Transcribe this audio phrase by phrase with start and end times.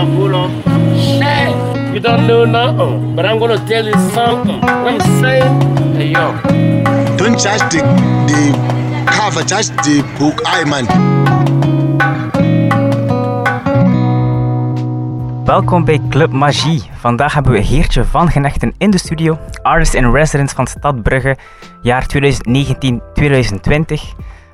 [0.00, 0.50] up, hold up.
[0.96, 4.60] Shit, you don't know nothing, but I'm gonna tell you something.
[4.60, 5.54] What I'm saying?
[5.94, 6.32] Hey, yo.
[7.16, 7.80] Don't judge the,
[8.30, 8.42] the
[9.06, 10.40] cover, judge the book.
[10.46, 10.86] I man.
[15.44, 16.82] Welkom bij Club Magie.
[16.98, 21.36] Vandaag hebben we Geertje van Genechten in de studio, artist in residence van Stad Brugge,
[21.82, 22.20] jaar 2019-2020.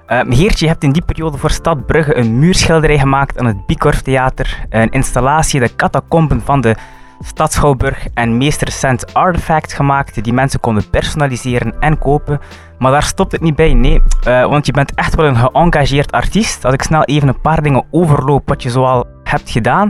[0.09, 3.67] Uh, Geertje, je hebt in die periode voor Stad Brugge een muurschilderij gemaakt aan het
[3.67, 6.77] Bikorf Theater, een installatie De Catacomben van de
[7.21, 12.41] Stad Schouwburg en meest recent artifacts gemaakt die mensen konden personaliseren en kopen.
[12.79, 16.13] Maar daar stopt het niet bij, nee, uh, want je bent echt wel een geëngageerd
[16.13, 16.65] artiest.
[16.65, 19.89] Als ik snel even een paar dingen overloop wat je zoal hebt gedaan.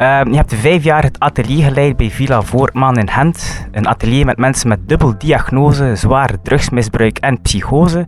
[0.00, 3.66] Uh, je hebt vijf jaar het atelier geleid bij Villa Voortman in Gent.
[3.72, 8.06] Een atelier met mensen met dubbel diagnose, zwaar drugsmisbruik en psychose.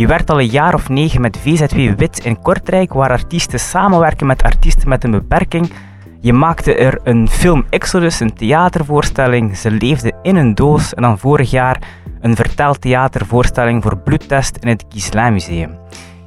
[0.00, 4.26] Je werkt al een jaar of negen met VZW Wit in Kortrijk, waar artiesten samenwerken
[4.26, 5.72] met artiesten met een beperking.
[6.20, 9.56] Je maakte er een film Exodus, een theatervoorstelling.
[9.56, 10.94] Ze leefde in een doos.
[10.94, 11.82] En dan vorig jaar
[12.20, 15.78] een verteltheatervoorstelling voor bloedtest in het Gisela Museum.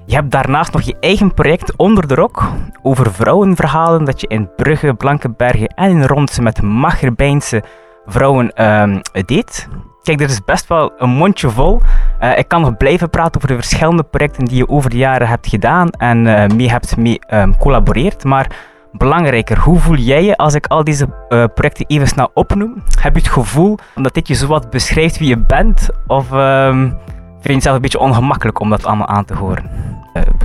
[0.06, 2.44] Je hebt daarnaast nog je eigen project Onder de Rok
[2.82, 7.64] over vrouwenverhalen dat je in Brugge, Blankenbergen en in Rond met Magerbijnse
[8.06, 9.68] vrouwen uh, deed.
[10.04, 11.82] Kijk, dit is best wel een mondje vol.
[12.22, 15.28] Uh, ik kan nog blijven praten over de verschillende projecten die je over de jaren
[15.28, 18.24] hebt gedaan en uh, mee hebt mee um, collaboreerd.
[18.24, 18.48] Maar
[18.92, 22.84] belangrijker, hoe voel jij je als ik al deze uh, projecten even snel opnoem?
[23.00, 25.90] Heb je het gevoel dat dit je zowat beschrijft wie je bent?
[26.08, 26.98] Of um,
[27.34, 29.92] vind je het zelf een beetje ongemakkelijk om dat allemaal aan te horen?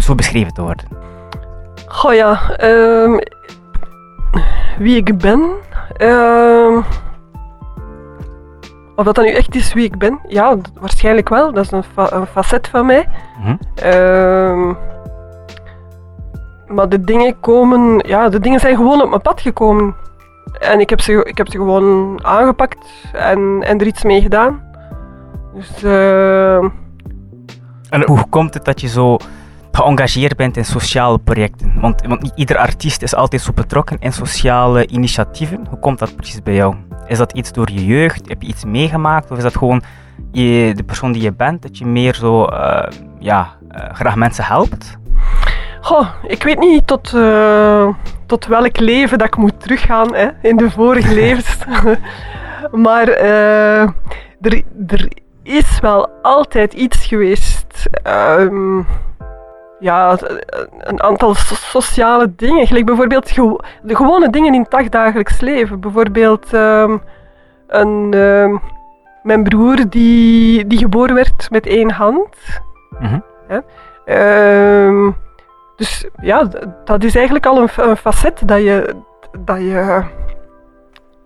[0.00, 0.86] zo beschreven te worden?
[1.86, 3.20] Goh ja, um,
[4.78, 5.50] wie ik ben.
[8.98, 10.20] Of dat dan nu echt is wie ik ben?
[10.28, 11.52] Ja, waarschijnlijk wel.
[11.52, 13.08] Dat is een, fa een facet van mij.
[13.38, 13.58] Mm -hmm.
[13.84, 14.74] uh,
[16.66, 18.04] maar de dingen komen...
[18.06, 19.94] Ja, de dingen zijn gewoon op mijn pad gekomen.
[20.60, 24.62] En ik heb ze, ik heb ze gewoon aangepakt en, en er iets mee gedaan.
[25.54, 25.82] Dus...
[25.82, 26.64] Uh...
[27.90, 29.16] En hoe komt het dat je zo
[29.72, 31.72] geëngageerd bent in sociale projecten?
[31.80, 35.66] Want, want niet ieder artiest is altijd zo betrokken in sociale initiatieven.
[35.68, 36.74] Hoe komt dat precies bij jou?
[37.06, 38.28] Is dat iets door je jeugd?
[38.28, 39.30] Heb je iets meegemaakt?
[39.30, 39.82] Of is dat gewoon
[40.32, 42.82] je, de persoon die je bent, dat je meer zo uh,
[43.18, 44.98] ja, uh, graag mensen helpt?
[45.80, 47.88] Goh, ik weet niet tot, uh,
[48.26, 51.58] tot welk leven dat ik moet teruggaan hè, in de vorige levens.
[52.84, 55.08] maar er, er
[55.42, 57.88] is wel altijd iets geweest.
[58.38, 58.86] Um,
[59.78, 60.16] ja,
[60.78, 62.66] een aantal so sociale dingen.
[62.66, 65.80] Gelijk bijvoorbeeld gewo de gewone dingen in het dagdagelijks leven.
[65.80, 67.02] Bijvoorbeeld um,
[67.66, 68.60] een, um,
[69.22, 72.36] mijn broer die, die geboren werd met één hand.
[72.98, 73.24] Mm -hmm.
[73.48, 73.62] ja.
[74.86, 75.16] um,
[75.76, 76.48] dus ja,
[76.84, 78.94] dat is eigenlijk al een, een, facet dat je,
[79.38, 80.02] dat, je,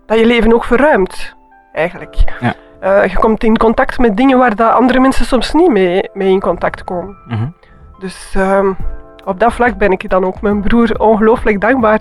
[0.06, 1.34] dat je leven ook verruimt.
[1.72, 2.16] Eigenlijk.
[2.40, 2.54] Ja.
[2.82, 6.30] Uh, je komt in contact met dingen waar dat andere mensen soms niet mee, mee
[6.30, 7.16] in contact komen.
[7.26, 7.54] Mm -hmm.
[8.02, 8.76] Dus um,
[9.24, 12.00] op dat vlak ben ik dan ook mijn broer ongelooflijk dankbaar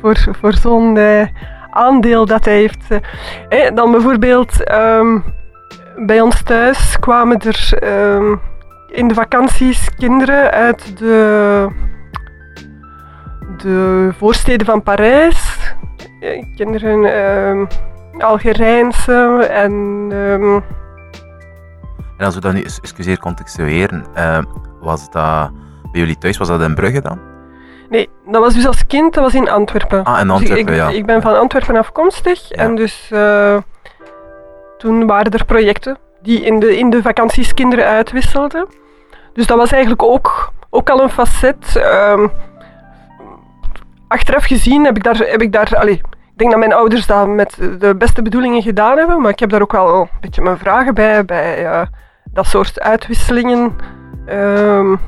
[0.00, 1.26] voor, voor zo'n uh,
[1.70, 2.84] aandeel dat hij heeft.
[2.90, 5.24] Uh, dan bijvoorbeeld um,
[5.96, 7.78] bij ons thuis kwamen er
[8.14, 8.40] um,
[8.88, 11.68] in de vakanties kinderen uit de,
[13.56, 15.58] de voorsteden van Parijs.
[16.56, 17.68] kinderen
[18.18, 19.72] Algerijnse en...
[22.20, 24.38] En als we dat nu excuseer contextueren, uh,
[24.80, 25.50] was dat
[25.92, 27.18] bij jullie thuis, was dat in Brugge dan?
[27.88, 30.04] Nee, dat was dus als kind, dat was in Antwerpen.
[30.04, 30.88] Ah, in Antwerpen, dus ik, ja.
[30.88, 32.56] Ik ben van Antwerpen afkomstig ja.
[32.56, 33.56] en dus uh,
[34.78, 38.66] toen waren er projecten die in de, in de vakanties kinderen uitwisselden.
[39.32, 41.74] Dus dat was eigenlijk ook, ook al een facet.
[41.76, 42.26] Uh,
[44.08, 47.28] achteraf gezien heb ik daar, heb ik daar allez, ik denk dat mijn ouders dat
[47.28, 50.58] met de beste bedoelingen gedaan hebben, maar ik heb daar ook wel een beetje mijn
[50.58, 51.82] vragen bij, bij uh,
[52.32, 53.76] dat soort uitwisselingen.
[54.28, 55.00] Um,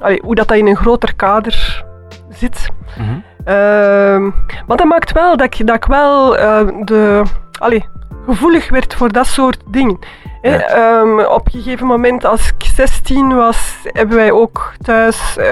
[0.00, 1.84] allee, hoe dat, dat in een groter kader
[2.28, 2.68] zit.
[2.98, 3.54] Mm -hmm.
[3.54, 4.34] um,
[4.66, 7.22] maar dat maakt wel dat ik, dat ik wel uh, de,
[7.58, 7.84] allee,
[8.26, 9.98] gevoelig werd voor dat soort dingen.
[10.42, 11.00] Ja.
[11.00, 15.44] Um, op een gegeven moment, als ik 16 was, hebben wij ook thuis, uh,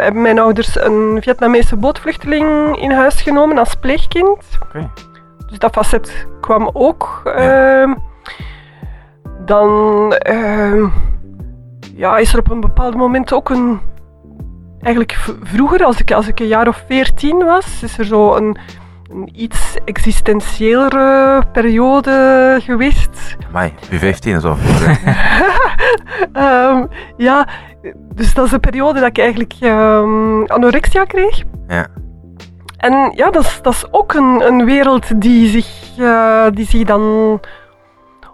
[0.00, 4.58] hebben mijn ouders een Vietnamese bootvluchteling in huis genomen als pleegkind.
[4.62, 4.90] Okay.
[5.46, 7.20] Dus dat facet kwam ook.
[7.24, 7.82] Ja.
[7.82, 7.94] Uh,
[9.44, 10.14] dan
[11.96, 13.80] ja, is er op een bepaald moment ook een.
[14.80, 18.58] Eigenlijk vroeger, als ik, als ik een jaar of veertien was, is er zo een,
[19.10, 23.36] een iets existentiëlere periode geweest.
[23.52, 24.58] Mai, u 15 is of?
[26.32, 26.88] um,
[27.26, 27.48] ja,
[28.14, 31.42] dus dat is een periode dat ik eigenlijk um, anorexia kreeg.
[31.68, 31.86] Ja.
[32.76, 36.84] en ja, dat is, dat is ook een, een wereld die zich, eh, die zich
[36.84, 37.40] dan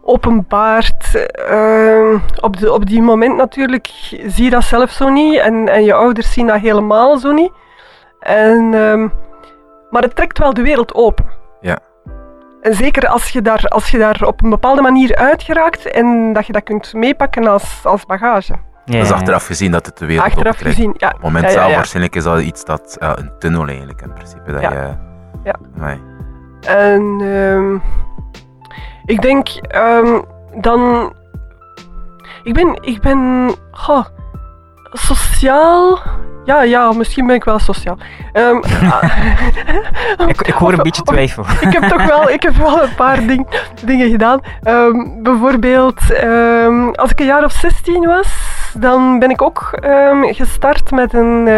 [0.08, 1.26] openbaart.
[1.49, 3.87] Eh, op, de, op die moment natuurlijk
[4.26, 7.52] zie je dat zelf zo niet en, en je ouders zien dat helemaal zo niet.
[8.20, 9.08] En, ehm,
[9.90, 11.26] maar het trekt wel de wereld open.
[11.60, 11.78] Ja.
[12.60, 16.46] En zeker als je, daar, als je daar op een bepaalde manier uitgeraakt en dat
[16.46, 18.52] je dat kunt meepakken als, als bagage.
[18.52, 19.14] Ja, Dat is ja, ja.
[19.20, 21.06] achteraf gezien dat het de wereld Achteraf gezien, ja.
[21.08, 24.12] Op het moment Ja, ja, zelf waarschijnlijk is dat iets dat, een tunnel eigenlijk in
[24.12, 24.52] principe.
[24.52, 24.99] Dat Ja.
[25.44, 25.56] je.
[26.66, 27.78] En ehm,
[29.08, 30.20] ik denk ehm,
[30.55, 31.12] dan.
[32.43, 32.78] Ik ben.
[32.81, 33.50] Ik ben.
[33.70, 34.05] goh,
[34.93, 35.99] sociaal.
[36.44, 37.99] Ja, ja, misschien ben ik wel sociaal.
[38.32, 38.56] Ehm,
[40.28, 41.44] Ik, ik hoor een Of- beetje of- twijfel.
[41.69, 43.46] ik heb toch wel, ik heb wel een paar ding,
[43.84, 44.40] dingen gedaan.
[44.62, 46.00] Ehm, bijvoorbeeld,
[46.94, 48.28] als ik een jaar of 16 was,
[48.75, 49.78] dan ben ik ook
[50.20, 51.49] gestart met een,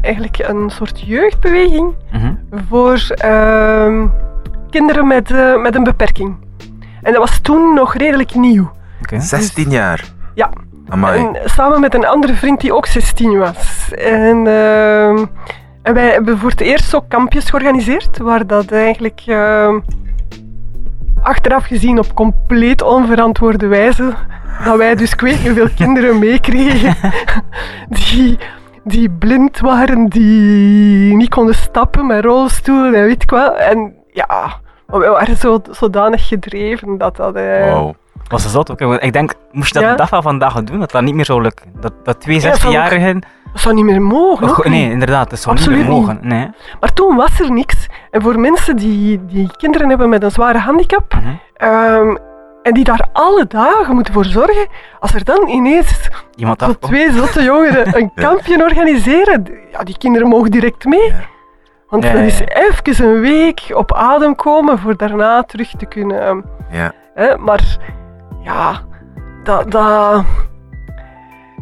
[0.00, 2.32] eigenlijk een soort jeugdbeweging Mhm.
[2.68, 2.98] voor
[4.70, 6.36] kinderen met, eh, met een beperking.
[7.02, 8.70] En dat was toen nog redelijk nieuw.
[9.02, 9.20] Oké.
[9.20, 10.04] 16 jaar.
[10.34, 10.50] Ja.
[10.88, 11.26] Amai.
[11.26, 13.92] En samen met een andere vriend die ook 16 was.
[13.94, 15.24] En, ehm,
[15.82, 19.78] en wij hebben voor het eerst zo kampjes georganiseerd, waar dat eigenlijk ehm,
[21.22, 24.14] achteraf gezien op compleet onverantwoorde wijze,
[24.64, 26.94] dat wij dus ik weet niet hoeveel kinderen meekregen,
[28.10, 28.38] die,
[28.84, 33.56] die blind waren, die niet konden stappen met rolstoel en weet ik wat.
[33.56, 33.97] En
[34.28, 37.34] ja, maar wij waren zo, zodanig gedreven dat dat...
[37.34, 37.94] eh, Wow.
[38.28, 38.80] Was dat zot?
[39.02, 39.90] Ik denk, moest je dat Ja.
[39.90, 41.66] de dag van vandaag doen, dat dat niet meer zou lukken.
[41.80, 43.18] Dat, dat twee Ja, dat zou 16-jarigen...
[43.52, 44.70] Dat zou niet meer mogen.
[44.70, 46.06] nee, inderdaad, dat zou Absoluut niet meer niet.
[46.06, 46.18] mogen.
[46.22, 46.50] Nee.
[46.80, 47.86] Maar toen was er niks.
[48.10, 51.26] En voor mensen die, die kinderen hebben met een zware handicap, Mhm.
[51.54, 52.16] ehm,
[52.62, 54.66] en die daar alle dagen moeten voor zorgen,
[55.00, 60.28] als er dan ineens Iemand zo twee zotte jongeren een kampje organiseren, ja, die kinderen
[60.28, 61.06] mogen direct mee.
[61.08, 61.14] Ja.
[61.88, 66.20] Want Ja, dat is even een week op adem komen voor daarna terug te kunnen.
[66.26, 66.40] ehm,
[66.70, 66.92] Ja.
[67.14, 67.78] Hè, maar
[68.42, 68.80] ja,
[69.42, 70.24] dat, dat,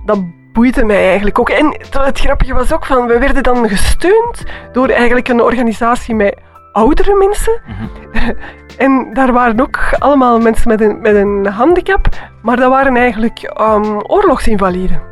[0.04, 0.18] dat
[0.52, 1.48] boeide mij eigenlijk ook.
[1.50, 6.36] En het, grappige was ook van, we werden dan gesteund door eigenlijk een organisatie met
[6.72, 7.60] oudere mensen.
[7.66, 8.32] Mhm.
[8.78, 12.06] En daar waren ook allemaal mensen met een, met een handicap,
[12.42, 15.02] maar dat waren eigenlijk ehm, oorlogsinvaliden.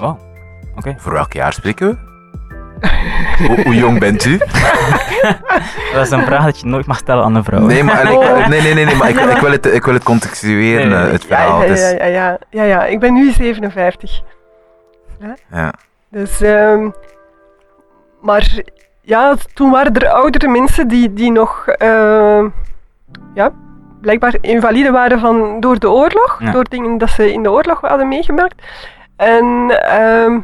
[0.00, 0.18] Wow.
[0.76, 0.94] Oké.
[0.98, 2.13] Voor welk jaar spreken we?
[3.46, 4.38] Hoe, hoe jong bent u?
[5.94, 7.66] Dat is een vraag dat je nooit mag stellen aan een vrouw.
[7.66, 8.18] Nee, maar, ik,
[8.48, 11.06] nee, nee, nee, nee, maar ik, ik, wil het, ik wil het contextueren, Nee, nee,
[11.06, 11.62] eh, het Ja, verhaal.
[11.62, 12.84] ja, dus, ja, ja, ja, ja, ja.
[12.84, 14.22] Ik ben nu 57.
[15.50, 15.72] ja.
[16.10, 16.90] Dus, ehm,
[18.22, 18.50] maar
[19.00, 22.48] ja, toen waren er oudere mensen die, die nog, ehm,
[23.34, 23.50] ja,
[24.00, 26.50] blijkbaar invalide waren van, door de oorlog, Ja.
[26.50, 28.62] door dingen dat ze in de oorlog hadden meegemaakt.
[29.16, 30.38] En ehm,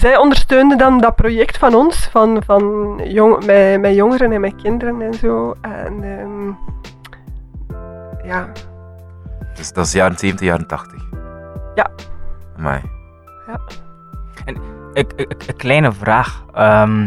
[0.00, 4.54] zij ondersteunden dan dat project van ons, van, van jong, met, met jongeren en met
[4.62, 5.54] kinderen en zo.
[5.60, 6.48] En ehm,
[8.28, 8.48] ja,
[9.54, 11.02] Dus dat is jaren 70, jaren 80.
[11.74, 11.90] Ja.
[12.58, 12.80] Amai.
[14.44, 16.44] Ik- ik- ik- Een kleine vraag.
[16.54, 17.06] Ehm,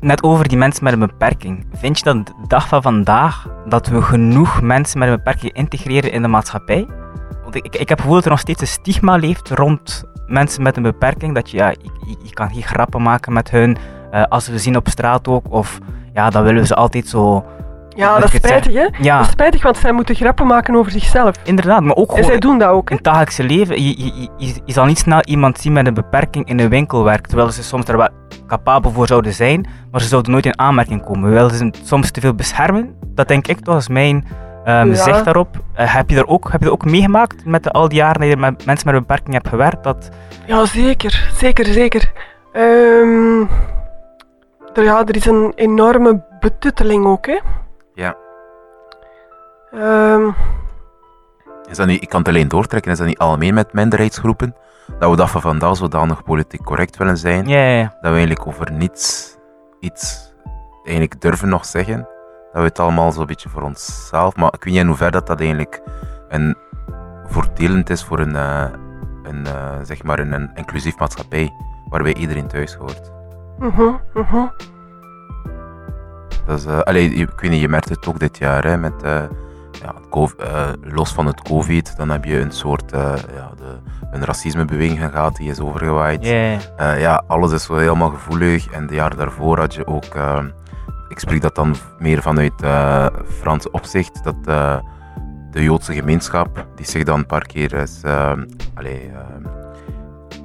[0.00, 1.66] net over die mensen met een beperking.
[1.72, 6.12] Vind je dat de dag van vandaag dat we genoeg mensen met een beperking integreren
[6.12, 6.86] in de maatschappij?
[7.42, 10.04] Want ik, ik, ik heb het gevoel dat er nog steeds een stigma leeft rond
[10.32, 11.34] mensen met een beperking.
[11.34, 13.76] Dat je, ja, je, je- kan geen grappen maken met hun.
[14.10, 15.44] eh, als we ze zien op straat ook.
[15.48, 15.78] Of
[16.14, 17.44] ja, dan willen we ze altijd zo.
[17.88, 18.88] ja dat is spijtig hè.
[19.00, 21.36] Ja, Dat is spijtig, want zij moeten grappen maken over zichzelf.
[21.44, 21.80] inderdaad.
[21.82, 22.90] Maar ook En gewoon zij doen dat ook.
[22.90, 25.94] in het dagelijkse leven, je, je, je, je zal niet snel iemand zien met een
[25.94, 28.08] beperking in een winkelwerk, terwijl ze soms er wel
[28.46, 31.28] capabel voor zouden zijn, maar ze zouden nooit in aanmerking komen.
[31.28, 34.24] We willen ze soms te veel beschermen, dat denk ik toch, is mijn
[34.64, 34.94] ehm, Ja.
[34.94, 35.48] zicht daarop.
[35.74, 38.20] Eh, heb, je er ook, heb je dat ook meegemaakt met de, al die jaren
[38.20, 39.84] dat je met mensen met een beperking hebt gewerkt?
[39.84, 40.10] Dat,
[40.46, 41.30] Ja, zeker.
[41.34, 42.12] Zeker, zeker.
[42.52, 43.40] Ehm,
[44.74, 47.38] er, ja, er is een enorme betutteling ook, hè.
[47.94, 48.14] Ja.
[49.72, 50.28] Ehm,
[51.70, 54.54] Is dat niet, ik kan het alleen doortrekken, is dat niet algemeen met minderheidsgroepen?
[54.98, 57.82] Dat we dat van vandaag zodanig politiek correct willen zijn, ja, ja, ja.
[57.84, 59.36] dat we eigenlijk over niets
[59.80, 60.32] iets
[60.84, 62.08] eigenlijk durven nog zeggen.
[62.52, 65.26] Dat we het allemaal zo'n beetje voor onszelf, maar ik weet niet in hoeverre dat,
[65.26, 65.80] dat eigenlijk
[66.28, 66.56] een
[67.26, 68.64] voordelend is voor een, eh,
[69.22, 71.52] een, eh, zeg maar een, een inclusief maatschappij,
[71.88, 73.10] waarbij iedereen thuis hoort.
[73.58, 74.46] mhm, mhm.
[76.46, 79.02] Dat is, allee, je- ik weet niet, je merkt het ook dit jaar hè, met
[79.02, 79.22] eh,
[79.82, 79.94] ja,
[80.38, 83.78] eh, los van het COVID, dan heb je een soort eh, ja, de,
[84.10, 86.24] een racismebeweging gehad die is overgewaaid.
[86.24, 87.22] Ja, ja.
[87.22, 88.70] Eh, alles is zo helemaal gevoelig.
[88.70, 90.38] En de jaren daarvoor had je ook, eh,
[91.12, 93.06] ik spreek dat dan meer vanuit eh
[93.40, 94.76] Frans opzicht, dat eh,
[95.50, 98.32] de Joodse gemeenschap, die zich dan een paar keer is eh,
[98.74, 99.10] allee,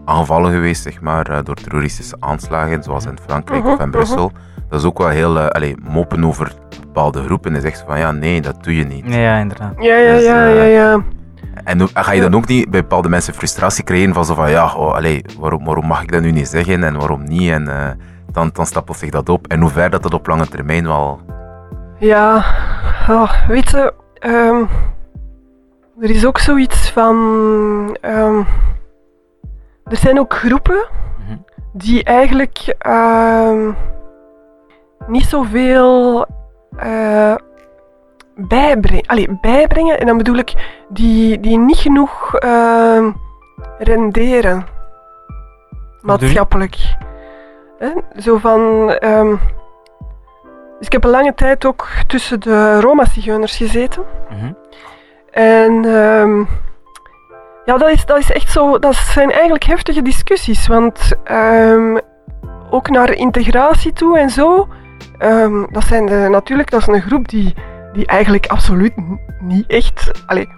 [0.05, 3.97] aangevallen geweest, zeg maar, door terroristische aanslagen, zoals in Frankrijk Mhm, of in mhm.
[3.97, 4.31] Brussel.
[4.69, 7.55] dat is ook wel heel allee, moppen over bepaalde groepen.
[7.55, 9.03] En zegt van ja, nee, dat doe je niet.
[9.07, 9.73] Ja, ja, inderdaad.
[9.79, 11.03] Ja, ja, Dus, ja, ja, ja.
[11.63, 14.73] En ga je dan ook niet bij bepaalde mensen frustratie creëren van zo van ja,
[14.73, 17.51] oh, allee, waarom, waarom mag ik dat nu niet zeggen en waarom niet?
[17.51, 17.89] En eh,
[18.37, 19.47] dan, dan stapelt zich dat op.
[19.47, 21.19] En hoe ver dat dat op lange termijn wel...
[21.99, 22.35] Ja,
[23.09, 24.63] oh, weet je, ehm,
[25.99, 27.15] er is ook zoiets van.
[28.01, 28.37] ehm,
[29.83, 30.87] er zijn ook groepen
[31.19, 31.37] Mhm.
[31.73, 33.71] die eigenlijk ehm,
[35.07, 36.25] niet zoveel
[36.77, 37.35] eh
[38.35, 39.05] bijbrengen.
[39.07, 40.53] Allee, bijbrengen, en dan bedoel ik
[40.89, 43.11] die, die niet genoeg ehm,
[43.77, 44.65] renderen.
[46.01, 46.95] Maatschappelijk.
[47.79, 47.89] Hè?
[48.21, 48.87] Zo van.
[50.77, 54.03] dus ik heb een lange tijd ook tussen de Roma-zigeuners gezeten.
[54.29, 54.51] Mhm.
[55.31, 56.39] En ehm,
[57.65, 58.79] ja, dat is, dat is echt zo.
[58.79, 60.67] Dat zijn eigenlijk heftige discussies.
[60.67, 61.97] Want ehm,
[62.69, 64.67] ook naar integratie toe en zo.
[65.71, 67.53] dat zijn de, natuurlijk dat is een groep die,
[67.93, 68.93] die eigenlijk absoluut
[69.39, 70.11] niet echt.
[70.25, 70.49] Allee,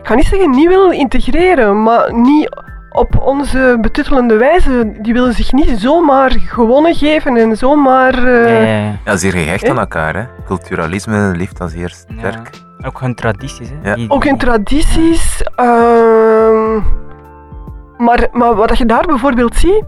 [0.00, 2.63] ik ga niet zeggen niet wil integreren, maar niet
[2.94, 4.92] op onze betuttelende wijze.
[4.98, 8.14] Die willen zich niet zomaar gewonnen geven en zomaar.
[8.26, 8.92] eh, Ja, ja, ja.
[9.04, 9.70] Ja, zeer gehecht Eh?
[9.70, 10.14] aan elkaar.
[10.16, 10.24] Hè?
[10.46, 12.50] Culturalisme leeft dat zeer sterk.
[12.86, 13.88] Ook hun tradities, hè.
[13.88, 13.94] Ja.
[13.94, 15.42] Die- Ook die- tradities.
[15.56, 16.74] ehm,
[17.96, 19.82] maar, maar wat je daar bijvoorbeeld ziet,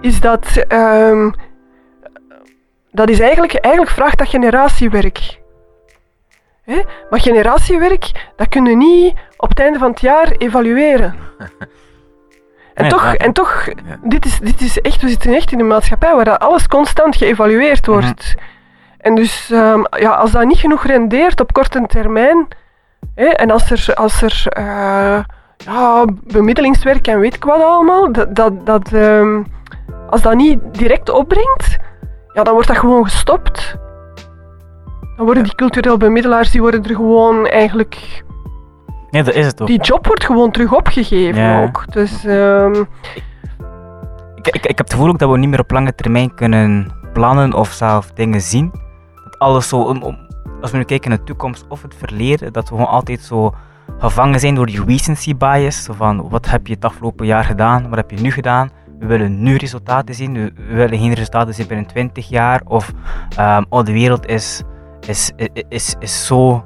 [0.00, 0.64] is dat.
[0.68, 1.30] ehm,
[2.90, 5.40] dat is eigenlijk, eigenlijk vraagt dat generatiewerk.
[6.62, 6.82] Hè?
[7.10, 11.14] Maar generatiewerk, dat kun je niet op het einde van het jaar evalueren.
[12.78, 13.68] En toch, en toch
[14.02, 17.16] dit, is, dit is echt, we zitten echt in een maatschappij waar dat alles constant
[17.16, 18.34] geëvalueerd wordt.
[18.98, 22.48] En dus ehm, ja, als dat niet genoeg rendeert op korte termijn,
[23.14, 25.18] hè, en als er, als er eh,
[25.56, 29.42] ja, bemiddelingswerk en weet ik wat allemaal, dat, dat, dat, ehm,
[30.10, 31.76] als dat niet direct opbrengt,
[32.32, 33.76] ja, dan wordt dat gewoon gestopt.
[35.16, 38.22] Dan worden die cultureel bemiddelaars, die worden er gewoon eigenlijk...
[39.10, 39.66] Nee, dat is het ook.
[39.66, 41.62] Die job wordt gewoon terug opgegeven Ja.
[41.62, 41.84] ook.
[41.92, 42.84] Dus ehm,
[44.34, 46.92] Ik, ik, ik heb het gevoel ook dat we niet meer op lange termijn kunnen
[47.12, 48.70] plannen of zelf dingen zien.
[49.24, 50.26] Dat alles zo, om, om-
[50.60, 53.54] als we nu kijken naar de toekomst of het verleden, dat we gewoon altijd zo
[53.98, 55.84] gevangen zijn door die recency bias.
[55.84, 57.88] Zo van, wat heb je het afgelopen jaar gedaan?
[57.88, 58.70] Wat heb je nu gedaan?
[58.98, 60.32] We willen nu resultaten zien.
[60.32, 62.60] We, willen geen resultaten zien binnen 20 jaar.
[62.64, 62.92] Of
[63.68, 64.62] oh, de wereld is,
[65.06, 66.64] is, is, is, is zo,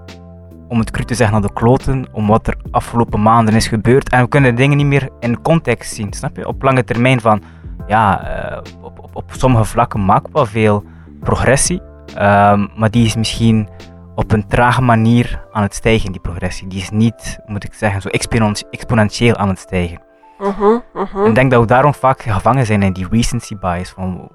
[0.73, 2.07] om het cru te zeggen, naar de kloten.
[2.12, 4.09] Om wat er afgelopen maanden is gebeurd.
[4.09, 6.12] En we kunnen dingen niet meer in context zien.
[6.12, 6.49] Snap je?
[6.49, 7.43] Op lange termijn van
[7.87, 10.85] ja, eh, op, op, op sommige vlakken maakt wel veel
[11.21, 11.81] progressie,
[12.14, 13.69] ehm, maar die is misschien
[14.14, 16.69] op een trage manier aan het stijgen, die progressie.
[16.69, 20.00] Die is niet, moet ik zeggen, zo exponent- exponentieel aan het stijgen.
[20.38, 21.19] mhm, mhm.
[21.19, 23.91] En ik denk dat we daarom vaak gevangen zijn in die recency bias.
[23.91, 24.31] Van,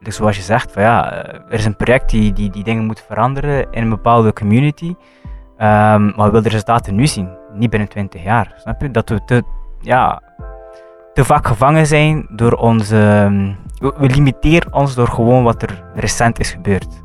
[0.00, 2.84] dus zoals je zegt, van, ja, eh, er is een project die, die, die dingen
[2.84, 4.94] moet veranderen in een bepaalde community,
[5.58, 8.52] ehm, maar we willen de resultaten nu zien, niet binnen 20 jaar.
[8.56, 8.90] Snap je?
[8.90, 9.42] Dat we te,
[9.80, 10.22] ja,
[11.14, 12.96] te vaak gevangen zijn door onze.
[12.98, 17.02] ehm, We, we limiteren ons door gewoon wat er recent is gebeurd.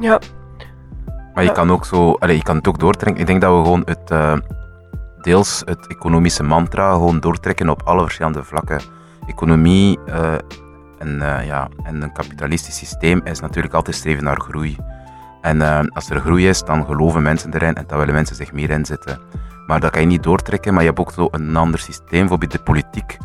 [0.00, 0.18] ja.
[1.34, 3.20] Maar je kan ook zo, allee, je kan het ook doortrekken.
[3.20, 4.36] Ik denk dat we gewoon het, eh,
[5.20, 8.80] deels het economische mantra gewoon doortrekken op alle verschillende vlakken.
[9.26, 10.32] Economie eh,
[10.98, 14.76] en, eh, ja, en een kapitalistisch systeem is natuurlijk altijd streven naar groei.
[15.40, 18.52] En eh, als er groei is, dan geloven mensen erin en dan willen mensen zich
[18.52, 19.18] meer inzetten.
[19.66, 22.52] Maar dat kan je niet doortrekken, maar je hebt ook zo een ander systeem, bijvoorbeeld
[22.52, 23.16] de politiek.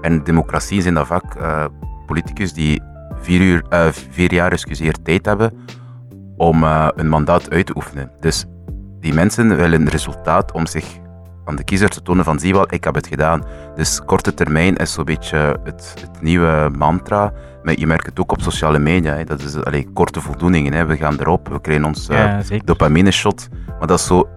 [0.00, 1.64] En democratie zijn dat vaak eh,
[2.06, 2.82] politicus die
[3.20, 5.52] vier, uur, eh, vier jaar excuseer, tijd hebben
[6.36, 8.10] om een mandaat uit te oefenen.
[8.20, 8.44] Dus
[9.00, 10.86] die mensen willen een resultaat om zich
[11.44, 13.44] aan de kiezer te tonen van zie wel, ik heb het gedaan.
[13.74, 17.32] Dus korte termijn is zo'n beetje het, het nieuwe mantra.
[17.62, 19.14] Maar je merkt het ook op sociale media.
[19.14, 19.24] Hè.
[19.24, 20.72] Dat is allee, korte voldoeningen.
[20.72, 20.86] Hè.
[20.86, 22.66] We gaan erop, we krijgen ons eh, ja, zeker.
[22.66, 23.48] dopamine shot.
[23.78, 24.28] Maar dat is zo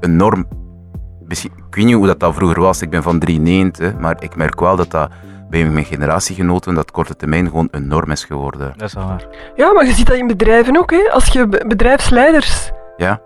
[0.00, 0.46] enorm.
[1.24, 2.82] Misschien, ik weet niet hoe dat, dat vroeger was.
[2.82, 5.10] Ik ben van 93, maar ik merk wel dat dat
[5.50, 8.72] bij mijn generatiegenoten dat korte termijn gewoon enorm is geworden.
[8.76, 9.26] Dat is wel waar.
[9.54, 10.90] Ja, maar je ziet dat in bedrijven ook.
[10.90, 11.10] Hè.
[11.12, 13.20] Als je be- bedrijfsleiders, Ja,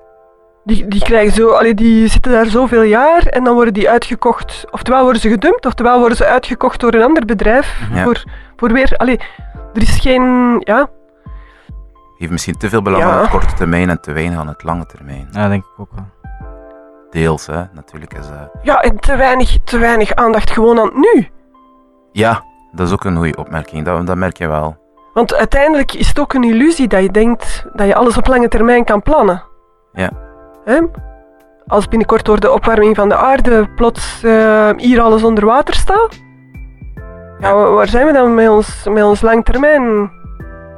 [0.69, 4.65] die, die, krijgen zo, allee, die zitten daar zoveel jaar en dan worden die uitgekocht.
[4.71, 7.81] Oftewel worden ze gedumpt, oftewel worden ze uitgekocht door een ander bedrijf.
[7.81, 7.97] Mhm.
[7.99, 8.05] Ja.
[8.05, 8.25] Voor,
[8.57, 9.21] voor weer, allee,
[9.75, 10.89] er is geen, ja,
[12.19, 13.11] heeft misschien te veel belang Ja.
[13.11, 15.29] aan het korte termijn en te weinig aan het lange termijn.
[15.31, 16.07] Ja, denk ik ook wel.
[17.11, 18.15] Deels, hè, natuurlijk.
[18.15, 21.29] Is, eh, ja en te weinig, te weinig aandacht gewoon aan het nu.
[22.13, 23.85] Ja, dat is ook een goede opmerking.
[23.85, 24.77] Dat, dat merk je wel.
[25.15, 28.49] Want uiteindelijk is het ook een illusie dat je denkt dat je alles op lange
[28.49, 29.43] termijn kan plannen.
[29.93, 30.11] Ja.
[30.69, 30.81] Hè?
[31.67, 36.21] Als binnenkort door de opwarming van de aarde plots eh, hier alles onder water staat.
[37.41, 40.11] Ja, wa- waar zijn we dan met ons, met ons langtermijn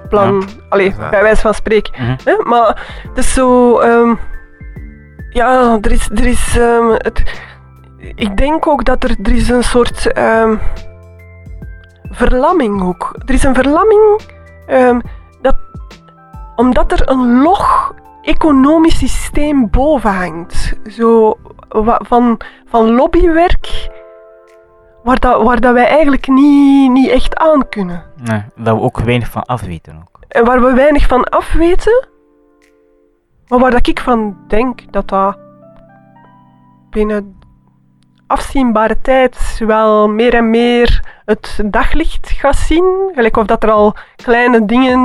[0.08, 0.44] plan.
[0.68, 1.08] Allee, Ja.
[1.08, 1.92] bij wijze van spreken.
[2.24, 2.48] Mhm.
[2.48, 3.78] Maar het is zo...
[3.78, 4.14] ehm,
[5.30, 6.10] ja, er is...
[6.10, 7.42] Er is ehm, het,
[8.14, 10.56] ik denk ook dat er, er is een soort ehm,
[12.10, 13.14] verlamming ook.
[13.26, 14.20] Er is een verlamming
[15.40, 15.56] dat,
[16.56, 17.94] omdat er een log
[18.30, 20.78] economisch systeem boven hangt.
[20.90, 21.38] Zo
[22.02, 23.90] van, van lobbywerk
[25.02, 28.04] waar, dat, waar dat wij eigenlijk niet, niet echt aan kunnen.
[28.22, 30.20] Nee, dat we ook weinig van afweten ook.
[30.28, 32.08] En waar we weinig van afweten,
[33.48, 35.38] maar waar dat ik van denk dat dat
[36.90, 37.38] binnen
[38.26, 43.10] afzienbare tijd wel meer en meer het daglicht gaat zien.
[43.14, 45.00] Gelijk of dat er al kleine dingen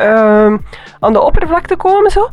[0.00, 0.56] ehm,
[1.00, 2.10] aan de oppervlakte komen.
[2.10, 2.28] Zo.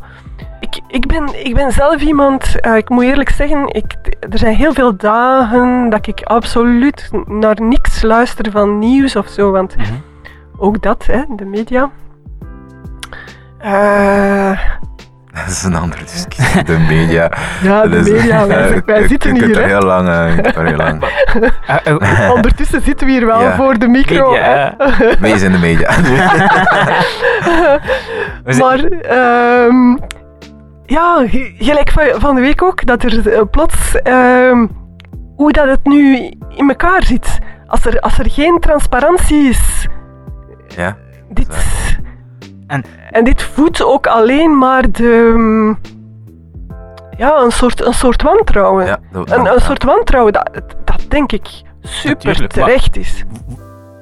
[0.60, 3.92] Ik, ik, ben, ik ben zelf iemand, eh, ik moet eerlijk zeggen, ik,
[4.30, 9.50] er zijn heel veel dagen dat ik absoluut naar niks luister van nieuws of zo.
[9.50, 9.92] Want Mhm.
[10.56, 11.90] ook dat, hè, de media.
[13.58, 14.58] Eh,
[15.34, 16.64] Dat is een andere discussie.
[16.64, 17.30] De media.
[17.62, 19.56] ja, de Dat is- media, wij, zitten kunt hier.
[19.56, 19.68] er Hè.
[19.68, 21.02] heel lang, eh, er heel lang.
[21.66, 23.54] Eh, eh, Ondertussen zitten we hier wel Ja.
[23.56, 24.30] voor de micro.
[24.30, 25.16] Media, hè.
[25.20, 25.90] Wees in de media.
[28.58, 29.96] Maar, ehm,
[30.86, 31.24] ja,
[31.58, 34.66] gelijk van, van de week ook, dat er plots, ehm,
[35.36, 36.16] hoe dat het nu
[36.48, 37.38] in elkaar zit.
[37.66, 39.86] Als er, als er geen transparantie is,
[40.76, 40.96] ja.
[41.30, 41.48] dit...
[42.66, 45.32] En- En dit voedt ook alleen maar de...
[45.36, 45.78] mm,
[47.16, 48.86] Ja, een soort, een soort wantrouwen.
[48.86, 49.54] ja dat- Een, ja.
[49.54, 50.50] een soort wantrouwen dat,
[50.84, 53.24] dat denk ik super Natuurlijk, terecht is.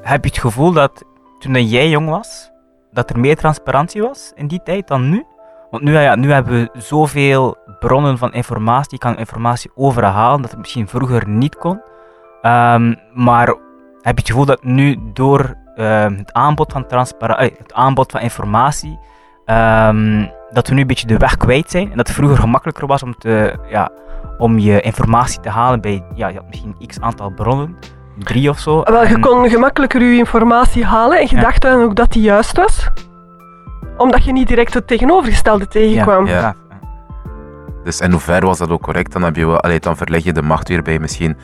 [0.02, 1.04] Heb je het gevoel dat
[1.38, 2.50] toen jij jong was,
[2.92, 5.24] dat er meer transparantie was in die tijd dan nu?
[5.70, 10.42] Want nu, ja, nu hebben we zoveel bronnen van informatie, je kan informatie overal halen,
[10.42, 11.80] dat het misschien vroeger niet kon.
[12.42, 13.46] Ehm, maar
[14.00, 18.20] heb je het gevoel dat nu door ehm, het, aanbod van transpara- het aanbod van
[18.20, 18.98] informatie,
[19.44, 22.86] ehm, dat we nu een beetje de weg kwijt zijn en dat het vroeger gemakkelijker
[22.86, 23.90] was om, te, ja,
[24.38, 27.76] om je informatie te halen bij ja, je had misschien x aantal bronnen,
[28.18, 28.82] drie of zo.
[28.82, 31.40] Wel, je en- kon gemakkelijker je informatie halen en je Ja.
[31.42, 32.88] dacht dan ook dat die juist was.
[33.96, 36.26] Omdat je niet direct het tegenovergestelde tegenkwam.
[36.26, 36.40] Ja.
[36.40, 36.54] Ja.
[37.84, 39.12] Dus in hoeverre was dat ook correct?
[39.12, 41.36] Dan, heb je wel, allee, dan verleg je de macht weer bij misschien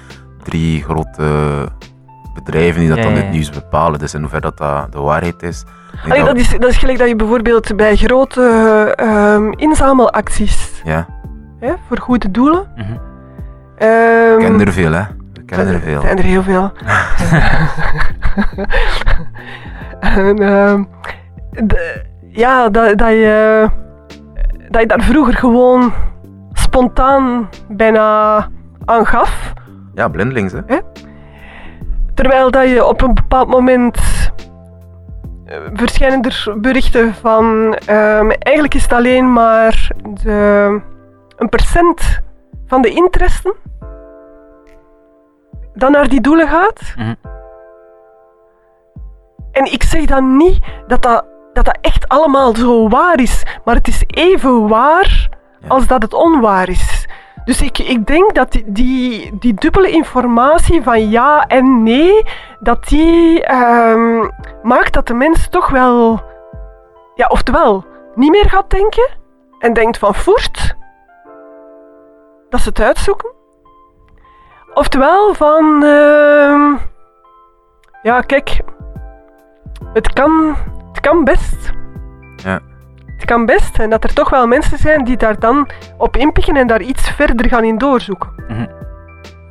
[0.42, 1.24] drie grote
[2.44, 3.98] bedrijven die dat Ja, dan het nieuws bepalen.
[3.98, 5.64] Dus in hoeverre dat, dat de waarheid is.
[6.09, 8.42] Allee, dat, is, dat is gelijk dat je bijvoorbeeld bij grote
[8.96, 11.07] ehm, inzamelacties Ja,
[11.61, 12.66] hè, voor goede doelen.
[14.38, 15.01] Ik ken er veel, hè.
[15.33, 16.01] Ik ken er veel.
[16.01, 16.72] Zijn er heel veel.
[20.01, 20.85] en, ehm,
[21.51, 23.68] de- ja, dat, dat, je,
[24.68, 25.92] dat je daar vroeger gewoon
[26.53, 28.37] spontaan bijna
[28.85, 29.53] aan gaf.
[29.94, 30.61] Ja, blindelings, hè.
[32.18, 33.98] Terwijl dat je op een bepaald moment
[35.46, 39.90] eh, verschijnen er berichten van ehm, eigenlijk is het alleen maar
[40.22, 40.81] de,
[41.37, 42.20] een percent
[42.66, 43.54] van de interesten
[45.74, 46.94] dat naar die doelen gaat.
[46.96, 47.14] Mhm.
[49.52, 53.74] En ik zeg dan niet dat dat, dat dat echt allemaal zo waar is, maar
[53.74, 55.28] het is even waar
[55.68, 57.09] als dat het onwaar is.
[57.48, 62.22] Dus ik, ik denk dat die, die, die dubbele informatie van ja en nee,
[62.61, 64.28] dat die ehm,
[64.62, 66.20] maakt dat de mens toch wel,
[67.14, 67.84] ja, oftewel,
[68.14, 69.08] niet meer gaat denken
[69.58, 70.76] en denkt van voert,
[72.48, 73.32] dat ze het uitzoeken.
[74.74, 76.76] Oftewel van, ehm,
[78.02, 78.61] ja, kijk,
[79.92, 80.56] het kan,
[80.88, 81.70] het kan best.
[83.18, 86.57] Het kan best en dat er toch wel mensen zijn die daar dan op inpikken
[86.57, 88.31] en daar iets verder gaan in doorzoeken.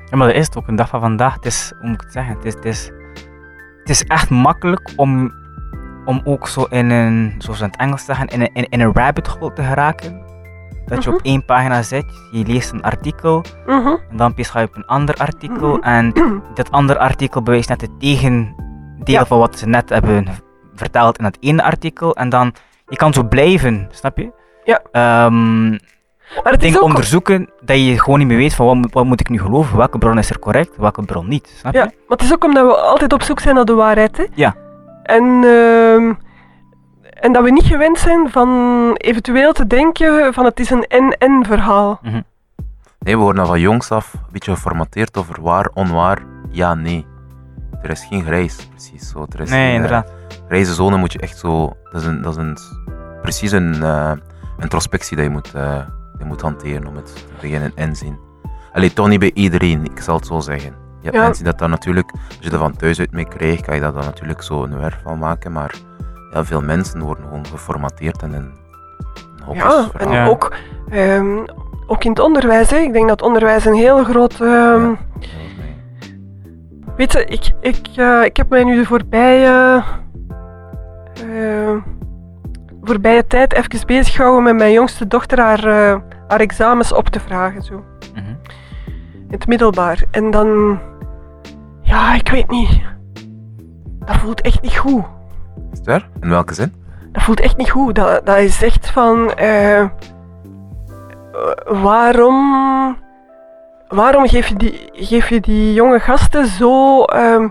[0.10, 1.34] Ja, maar dat is het ook een dag van vandaag.
[1.34, 2.92] Het is, hoe moet ik het zeggen, het is, het is,
[3.80, 5.34] het is echt makkelijk om,
[6.06, 8.82] om ook zo in een, zoals ze in het Engels zeggen, in een, in, in
[8.82, 10.22] een rabbit hole te geraken.
[10.86, 13.88] Dat je op één pagina zit, je leest een artikel Mhm.
[14.10, 15.84] en dan ga je op een ander artikel Mhm.
[15.84, 16.14] en
[16.54, 18.54] dat andere artikel bewijst net het tegendeel
[19.04, 19.26] Ja.
[19.26, 20.28] van wat ze net hebben
[20.76, 22.54] verteld in dat ene artikel en dan,
[22.88, 24.32] je kan zo blijven, snap je?
[24.64, 24.82] Ja.
[24.92, 26.82] Ehm, Maar het ook...
[26.84, 29.78] onderzoeken dat je gewoon niet meer weet van wat, moet- wat moet ik nu geloven,
[29.78, 31.80] welke bron is er correct, welke bron niet, snap je?
[31.80, 34.18] Ja, maar het is ook omdat we altijd op zoek zijn naar de waarheid.
[34.18, 34.26] Hè?
[34.34, 34.56] Ja.
[35.04, 36.14] En, ehm,
[37.20, 38.50] en dat we niet gewend zijn van
[38.98, 42.00] eventueel te denken van het is een en-en verhaal.
[43.00, 46.22] Nee, we worden al van jongs af een beetje geformateerd over waar, onwaar,
[46.52, 47.06] ja, nee.
[47.88, 49.26] Er is geen grijs, precies zo.
[49.34, 50.12] Er is Nee, geen, eh, inderdaad.
[50.48, 51.74] grijze zone moet je echt zo...
[51.92, 52.58] Dat is, een, dat is een,
[53.22, 54.12] precies een eh,
[54.60, 55.80] introspectie dat je moet, eh,
[56.20, 58.18] je moet hanteren om het te beginnen inzien.
[58.74, 60.70] Allee, toch niet bij iedereen, ik zal het zo zeggen.
[61.00, 61.22] Je hebt Ja.
[61.22, 63.82] mensen die dat dan natuurlijk, als je dat van thuis uit mee krijgt, kan je
[63.82, 65.76] dat dan natuurlijk zo een werk van maken, maar
[66.34, 68.52] ja, veel mensen worden gewoon geformateerd en een,
[69.54, 70.26] Ja, en Ja.
[70.28, 70.54] ook,
[70.90, 71.38] ehm,
[71.88, 72.70] ook in het onderwijs.
[72.70, 72.78] Hè.
[72.78, 74.42] Ik denk dat onderwijs een heel groot...
[74.42, 74.48] ehm,
[74.84, 74.96] Ja.
[76.98, 79.84] Weet je, ik, ik, eh, ik heb mij nu de voorbije,
[82.82, 87.20] voorbije tijd even bezig gehouden met mijn jongste dochter haar, eh, haar examens op te
[87.20, 87.62] vragen.
[87.62, 87.84] Zo.
[88.14, 88.30] Mhm.
[89.10, 90.04] In het middelbaar.
[90.12, 90.80] En dan...
[91.82, 92.82] Ja, ik weet niet.
[94.06, 95.04] Dat voelt echt niet goed.
[95.72, 96.10] Is het waar?
[96.22, 96.74] In welke zin?
[97.12, 97.96] Dat voelt echt niet goed.
[97.96, 99.32] Dat, dat is echt van...
[101.66, 102.56] waarom...
[103.88, 107.48] Waarom geef je die, geef je die jonge gasten zo, ehm,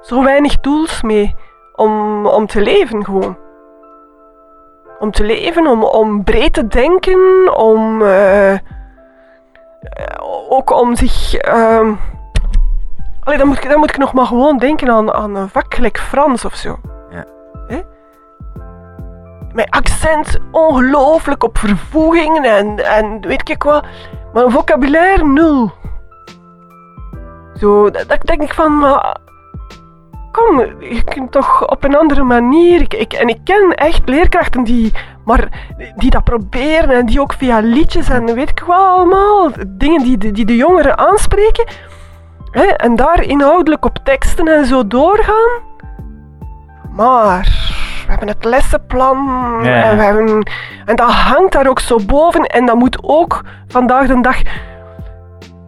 [0.00, 1.34] zo weinig tools mee
[1.74, 3.36] om, om te leven gewoon?
[4.98, 8.02] Om te leven, om, om breed te denken, om...
[8.02, 8.54] eh,
[10.48, 11.34] ook om zich...
[11.34, 11.92] ehm
[13.20, 15.50] allee, dan, moet ik, dan moet ik nog maar gewoon denken aan, aan een
[15.92, 16.78] Frans of zo.
[19.54, 23.84] Met accent ongelooflijk op vervoegingen en, en weet ik wat.
[24.32, 25.72] Maar vocabulaire nul.
[27.60, 29.16] Zo, dat, denk ik van, maar,
[30.32, 32.80] kom, je kunt toch op een andere manier.
[32.80, 34.92] Ik, ik, en ik ken echt leerkrachten die,
[35.24, 40.02] maar, die dat proberen en die ook via liedjes en weet ik wat allemaal, dingen
[40.02, 41.66] die, de- die de jongeren aanspreken.
[42.50, 45.50] Hè, en daar inhoudelijk op teksten en zo doorgaan.
[46.90, 47.72] Maar
[48.04, 49.16] we hebben het lessenplan
[49.62, 49.82] Ja.
[49.82, 50.46] en, we hebben,
[50.84, 54.36] en dat hangt daar ook zo boven en dat moet ook vandaag de dag.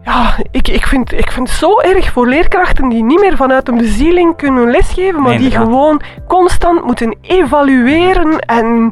[0.01, 3.67] Ja, ik, ik, vind, ik vind het zo erg voor leerkrachten die niet meer vanuit
[3.67, 8.91] een bezieling kunnen lesgeven, maar Nee, die gewoon constant moeten evalueren en.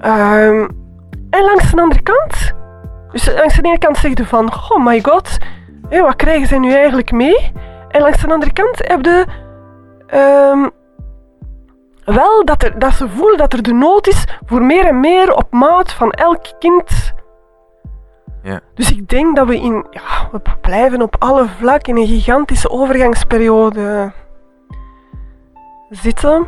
[0.00, 0.66] ehm,
[1.30, 2.52] en langs de andere kant.
[3.12, 5.38] Dus langs de ene kant zeg je van, oh my god,
[5.88, 7.52] hé, wat krijgen ze nu eigenlijk mee?
[7.88, 9.24] En langs de andere kant heb je
[10.06, 10.68] ehm,
[12.14, 15.34] wel dat, er, dat ze voelen dat er de nood is voor meer en meer
[15.34, 17.12] op maat van elk kind.
[18.42, 18.60] Ja.
[18.74, 22.70] Dus ik denk dat we in, ja, we blijven op alle vlakken in een gigantische
[22.70, 24.12] overgangsperiode
[25.90, 26.46] zitten.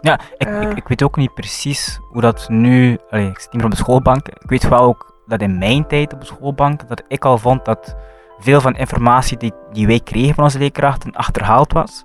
[0.00, 0.60] Ja, ik, Eh.
[0.60, 2.98] ik, ik weet ook niet precies hoe dat nu...
[3.10, 4.28] Allee, ik zit niet meer op de schoolbank.
[4.28, 7.64] Ik weet wel ook dat in mijn tijd op de schoolbank, dat ik al vond
[7.64, 7.96] dat
[8.38, 12.04] veel van de informatie die, die wij kregen van onze leerkrachten achterhaald was.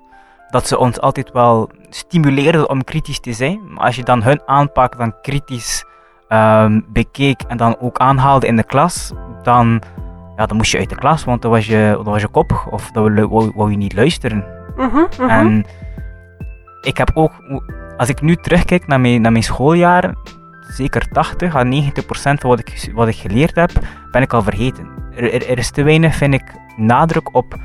[0.50, 3.60] Dat ze ons altijd wel stimuleerden om kritisch te zijn.
[3.68, 5.84] Maar als je dan hun aanpak dan kritisch
[6.28, 9.82] ehm, bekeek en dan ook aanhaalde in de klas, dan,
[10.36, 12.66] ja, dan moest je uit de klas, want dan was je, dan was je koppig
[12.66, 14.44] of dan wou, je niet luisteren.
[14.76, 15.30] Mhm, mhm.
[15.30, 15.64] En
[16.80, 17.32] ik heb ook,
[17.96, 20.18] als ik nu terugkijk naar mijn, naar mijn schooljaren,
[20.68, 23.70] zeker 80 à 90 procent van wat ik, wat ik geleerd heb,
[24.10, 24.88] ben ik al vergeten.
[25.14, 27.56] Er, er, er is te weinig, vind ik, nadruk op,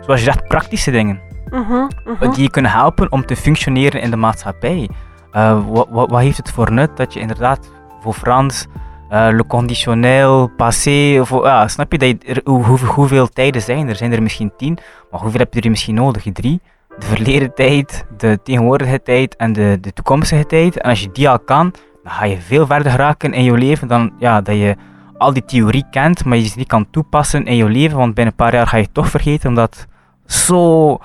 [0.00, 1.27] zoals je zegt, praktische dingen.
[1.50, 2.30] Mhm, mhm.
[2.30, 4.88] Die je kunnen helpen om te functioneren in de maatschappij.
[5.30, 8.66] Eh, wat, wat, wat heeft het voor nut dat je inderdaad voor Frans,
[9.08, 11.24] eh, le conditionnel, passé,
[11.66, 12.42] snap je, dat
[12.94, 13.96] hoeveel tijden zijn er?
[13.96, 14.78] Zijn er misschien tien,
[15.10, 16.26] maar hoeveel heb je er misschien nodig?
[16.32, 16.60] Drie?
[16.98, 20.80] De verleden tijd, de tegenwoordige tijd en de, de toekomstige tijd.
[20.80, 23.88] En als je die al kan, dan ga je veel verder geraken in je leven
[23.88, 24.76] dan ja, dat je
[25.18, 28.32] al die theorie kent, maar je ze niet kan toepassen in je leven, want binnen
[28.32, 29.86] een paar jaar ga je het toch vergeten, omdat
[30.26, 30.98] zo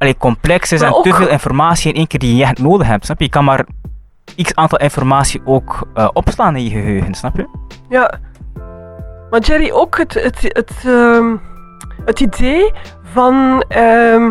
[0.00, 2.58] allee, complex is Maar en ook- te veel informatie in één keer die je echt
[2.58, 3.04] nodig hebt.
[3.04, 3.24] Snap je?
[3.24, 3.64] Je kan maar
[4.42, 7.48] x aantal informatie ook eh, opslaan in je geheugen, snap je?
[7.88, 8.18] Ja.
[9.30, 11.36] Maar Jerry, ook het, het, het, ehm,
[12.04, 14.30] het idee van ehm,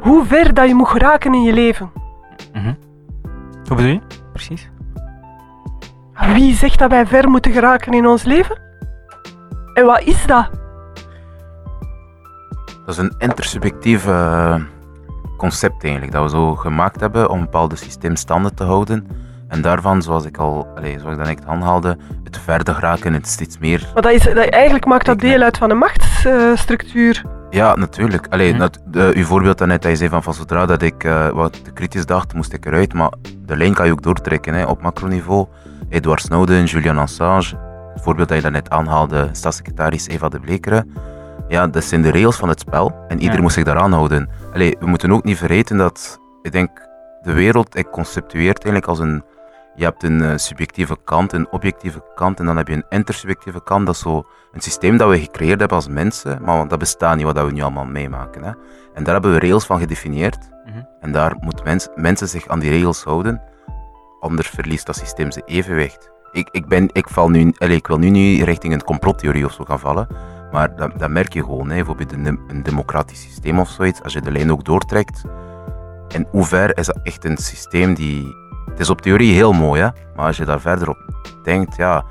[0.00, 1.90] hoe ver dat je moet geraken in je leven.
[2.52, 2.74] Mhm.
[3.66, 4.00] Hoe bedoel je?
[4.32, 4.70] Precies.
[6.34, 8.58] Wie zegt dat wij ver moeten geraken in ons leven?
[9.74, 10.50] En wat is dat?
[12.90, 14.54] Dat is een intersubjectief eh,
[15.36, 19.06] concept eigenlijk, dat we zo gemaakt hebben om bepaalde systeemstanden te houden.
[19.48, 23.26] En daarvan, zoals ik al, allee, zoals ik dan net aanhaalde, het verder geraken, het
[23.26, 27.24] steeds meer Maar dat is, dat, eigenlijk maakt dat deel uit van een machtsstructuur.
[27.50, 28.26] Ja, natuurlijk.
[28.30, 31.28] Allee, dat, de, uw voorbeeld daarnet, dat je zei van, van zodra dat ik eh,
[31.28, 32.94] wat kritisch dacht, moest ik eruit.
[32.94, 33.12] Maar
[33.46, 35.46] de lijn kan je ook doortrekken hè, op macroniveau.
[35.88, 37.56] Edward Snowden, Julian Assange,
[37.94, 40.86] het voorbeeld dat je daarnet aanhaalde, staatssecretaris Eva de Blekere.
[41.50, 43.42] Ja, dat zijn de regels van het spel en iedereen Ja.
[43.42, 44.28] moet zich daaraan houden.
[44.52, 46.88] Allee, we moeten ook niet vergeten dat, ik denk,
[47.22, 49.22] de wereld ik conceptueert eigenlijk als een...
[49.74, 53.62] Je hebt een eh, subjectieve kant, een objectieve kant en dan heb je een intersubjectieve
[53.62, 53.86] kant.
[53.86, 57.24] Dat is zo een systeem dat we gecreëerd hebben als mensen, maar dat bestaat niet
[57.24, 58.42] wat we nu allemaal meemaken.
[58.42, 58.50] Hè.
[58.94, 60.38] En daar hebben we regels van gedefinieerd.
[60.64, 60.82] Mhm.
[61.00, 63.42] En daar moeten mens, mensen zich aan die regels houden,
[64.20, 66.10] anders verliest dat systeem zijn evenwicht.
[66.32, 69.52] Ik, ik, ben, ik, val nu, allee, ik wil nu niet richting een complottheorie of
[69.52, 70.08] zo gaan vallen,
[70.52, 71.68] maar dat, dat merk je gewoon.
[71.68, 71.74] Hè.
[71.76, 75.22] Bijvoorbeeld een, dem- een democratisch systeem of zoiets, als je de lijn ook doortrekt,
[76.08, 78.36] in hoever is dat echt een systeem die...
[78.70, 79.88] Het is op theorie heel mooi, hè?
[80.16, 80.98] maar als je daar verder op
[81.42, 82.04] denkt, ja...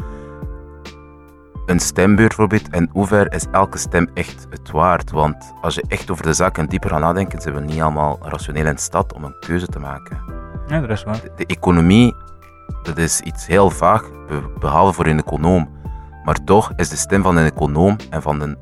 [1.65, 5.12] Een stembeurt bijvoorbeeld, in hoever is elke stem echt het waard?
[5.12, 8.65] Want als je echt over de zaken dieper gaat nadenken, zijn we niet allemaal rationeel
[8.65, 10.17] in staat om een keuze te maken.
[10.67, 11.21] Ja, dat is waar.
[11.21, 12.15] De, de economie,
[12.84, 15.69] dat is iets heel vaag, be- behalve voor een econoom.
[16.26, 18.58] Maar toch is de stem van een econoom en van een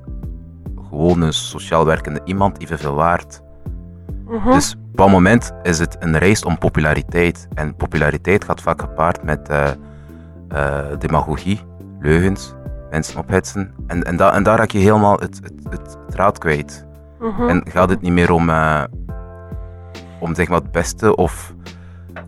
[0.90, 3.42] gewone sociaal werkende iemand evenveel waard.
[4.28, 4.52] Mhm.
[4.52, 7.48] Dus op dat moment is het een race om populariteit.
[7.54, 9.70] En populariteit gaat vaak gepaard met eh,
[10.50, 11.62] eh, demagogie,
[12.00, 12.54] leugens,
[12.90, 13.74] mensen ophitsen.
[13.88, 16.86] En, en, da- en daar raak je helemaal het, het, het, het raad kwijt.
[17.20, 17.50] Mhm.
[17.50, 18.84] En gaat het niet meer om, eh,
[20.20, 21.54] om zeg maar het beste of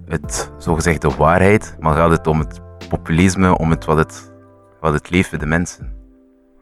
[0.06, 4.29] het zogezegde waarheid, maar gaat het om het populisme, om het wat het,
[4.80, 5.98] wat het bij de mensen.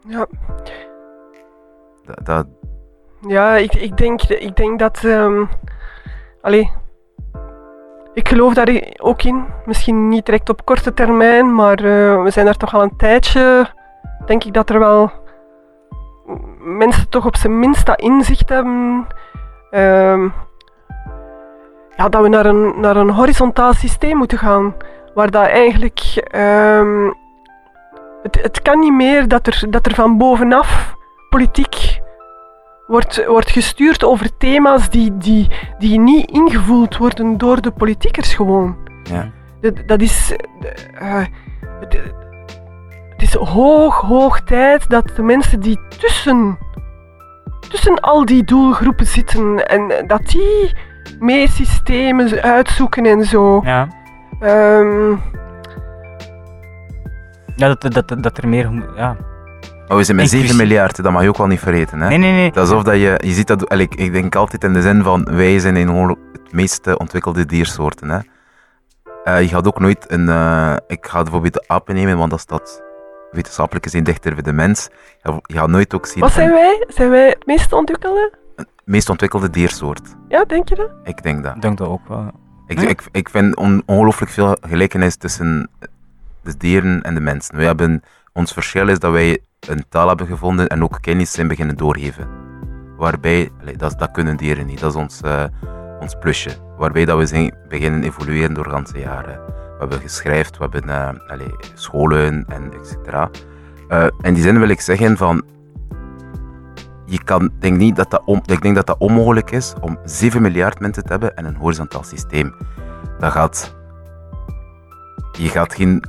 [0.06, 0.26] Ja,
[2.04, 2.46] Dat, dat,
[3.20, 5.04] ja ik, ik, denk, ik denk dat.
[5.04, 5.44] ehm
[6.42, 6.70] allee,
[8.14, 9.44] ik geloof daar ook in.
[9.66, 13.70] Misschien niet direct op korte termijn, maar eh, we zijn daar toch al een tijdje.
[14.26, 15.10] Denk ik dat er wel
[16.60, 19.06] mensen toch op zijn minst dat inzicht hebben.
[19.70, 20.28] ehm,
[21.96, 24.74] ja, dat we naar een, naar een horizontaal systeem moeten gaan.
[25.14, 26.00] Waar dat eigenlijk.
[26.30, 27.10] ehm,
[28.22, 30.94] het, het kan niet meer dat er, dat er van bovenaf
[31.30, 32.00] politiek
[32.86, 38.76] wordt, wordt gestuurd over thema's die, die, die niet ingevoeld worden door de politiekers gewoon.
[39.02, 39.30] ja.
[39.60, 40.36] Dat, dat is...
[40.98, 41.24] eh,
[41.80, 41.92] het,
[43.08, 46.58] het is hoog, hoog tijd dat de mensen die tussen,
[47.68, 50.72] tussen al die doelgroepen zitten en dat die
[51.18, 53.60] mee systemen uitzoeken en zo.
[53.64, 53.88] Ja.
[54.40, 55.16] Ehm,
[57.58, 58.70] Ja, dat, dat, dat, dat er meer...
[58.96, 59.16] Ja.
[59.88, 60.66] Maar we zijn met 7 Inclusief.
[60.68, 62.00] miljard, dat mag je ook wel niet vergeten.
[62.00, 62.08] Hè?
[62.08, 62.52] Nee, nee, nee.
[62.52, 65.02] Dat is alsof dat je, je ziet dat, ik, ik denk altijd in de zin
[65.02, 66.16] van wij zijn in het
[66.52, 68.08] meest ontwikkelde diersoorten.
[68.10, 68.18] Hè?
[69.24, 72.40] Eh, je gaat ook nooit een, eh, ik ga bijvoorbeeld de apen nemen, want dat
[72.40, 72.82] staat
[73.30, 74.88] wetenschappelijk gezien dichter bij de mens.
[75.22, 76.84] Je, gaat- nooit ook zien wat zijn wij?
[76.88, 78.32] Zijn wij het meest ontwikkelde?
[78.84, 80.14] meest ontwikkelde diersoort.
[80.28, 80.90] Ja, denk je dat?
[81.04, 81.54] Ik denk dat.
[81.56, 82.30] Ik denk dat ook wel.
[82.66, 82.88] Ik, Ja.
[82.88, 85.70] ik, ik vind on, ongelooflijk veel gelijkenis tussen
[86.48, 87.56] de dieren en de mensen.
[87.56, 91.48] We hebben, ons verschil is dat wij een taal hebben gevonden en ook kennis zijn
[91.48, 92.28] beginnen doorgeven.
[92.96, 95.44] Waarbij, dat, dat kunnen dieren niet, dat is ons, eh,
[96.00, 96.50] ons plusje.
[96.78, 99.40] Waarbij dat we zijn beginnen evolueren door ganse jaren.
[99.46, 103.30] We hebben geschreven, we hebben eh, scholen en et cetera.
[103.88, 105.44] Eh, in die zin wil ik zeggen van,
[107.06, 110.80] je kan, denk niet dat dat, ik denk dat dat onmogelijk is om 7 miljard
[110.80, 112.54] mensen te hebben en een horizontaal systeem.
[113.18, 113.76] Dat gaat,
[115.32, 116.04] je, gaat geen,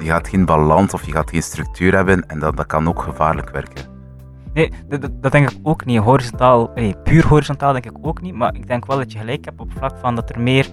[0.00, 3.02] je gaat geen balans of je gaat geen structuur hebben en dat, dat kan ook
[3.02, 3.94] gevaarlijk werken.
[4.56, 4.72] Nee,
[5.20, 6.00] dat, denk ik ook niet.
[6.00, 8.34] Horizontaal, nee, puur horizontaal denk ik ook niet.
[8.34, 10.66] Maar ik denk wel dat je gelijk hebt op vlak van dat er meer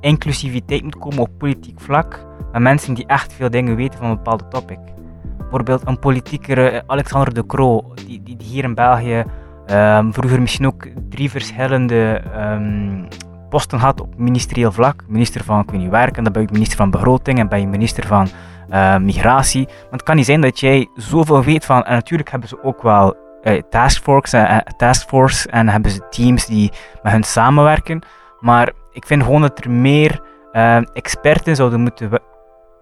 [0.00, 2.26] inclusiviteit moet komen op politiek vlak.
[2.52, 4.78] Met mensen die echt veel dingen weten van een bepaalde topic.
[5.38, 9.24] Bijvoorbeeld een politieker, eh, Alexander de Croo, die, die, die hier in België
[9.66, 13.04] ehm, vroeger misschien ook drie verschillende ehm,
[13.54, 15.04] posten had op ministerieel vlak.
[15.06, 17.66] Minister van, ik weet niet, en dan ben je minister van begroting en ben je
[17.66, 18.28] minister van
[18.68, 19.66] eh, migratie.
[19.66, 22.82] Maar het kan niet zijn dat jij zoveel weet van, en natuurlijk hebben ze ook
[22.82, 28.02] wel eh, taskforce, eh, eh, taskforce en hebben ze teams die met hen samenwerken.
[28.40, 30.22] Maar ik vind gewoon dat er meer
[30.92, 32.10] experten zouden moeten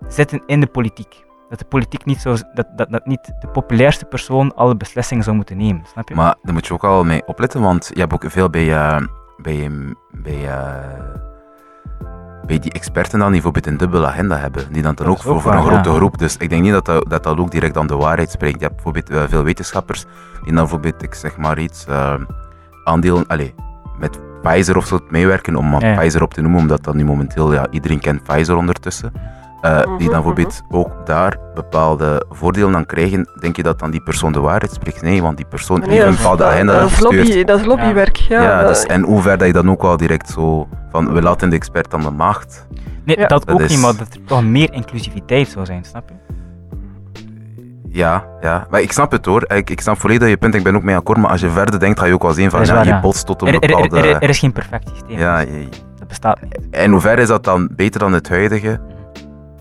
[0.09, 1.25] zitten in de politiek.
[1.49, 5.37] Dat de politiek niet zo, dat, dat, dat niet de populairste persoon alle beslissingen zou
[5.37, 5.83] moeten nemen.
[5.87, 6.15] Snap je?
[6.15, 9.01] Maar daar moet je ook al mee opletten, want je hebt ook veel bij, eh,
[9.43, 9.71] bij,
[10.11, 10.75] bij, eh,
[12.47, 14.73] bij die experten dan die bijvoorbeeld een dubbele agenda hebben.
[14.73, 15.97] Die dan, dan ook voor, voor een grote ja.
[15.97, 16.19] groep.
[16.19, 18.59] Dus ik denk niet dat dat, dat dat ook direct aan de waarheid spreekt.
[18.59, 22.15] Je hebt bijvoorbeeld eh, veel wetenschappers die dan bijvoorbeeld, ik zeg maar iets, eh,
[22.85, 23.51] aandelen, allez,
[23.99, 25.97] met Pfizer of zo meewerken, om maar Ja.
[25.97, 29.13] Pfizer op te noemen, omdat dat nu momenteel, ja, iedereen kent Pfizer ondertussen.
[29.63, 33.91] Eh, die Mhm, dan bijvoorbeeld ook daar bepaalde voordelen aan krijgen, denk je dat dan
[33.91, 35.03] die persoon de waarheid spreekt?
[35.03, 38.17] Nee, want die persoon Nee, heeft een bepaalde agenda dat lobby, dat is lobbywerk.
[38.17, 41.13] Ja, Ja, dat- dus, en hoe ver dat je dan ook wel direct zo van
[41.13, 42.67] we laten de expert aan de macht.
[43.05, 43.27] nee, ja.
[43.27, 46.15] dat, Dat ook is- niet, maar dat er toch meer inclusiviteit zou zijn, snap je?
[47.89, 48.67] Ja, ja.
[48.71, 49.45] Maar ik snap het hoor.
[49.53, 50.55] Ik, ik snap volledig je punt.
[50.55, 51.19] Ik ben ook mee akkoord.
[51.19, 53.43] Maar als je verder denkt, ga je ook wel zien van ja, je botst tot
[53.43, 54.09] een Er, er, er, bepaalde.
[54.09, 55.19] er- er is geen perfect systeem.
[55.19, 56.59] ja, je- Dat bestaat niet.
[56.71, 58.81] en hoe ver is dat dan beter dan het huidige?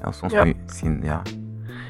[0.03, 0.43] Ja, soms Ja.
[0.45, 1.21] moet je zien, ja.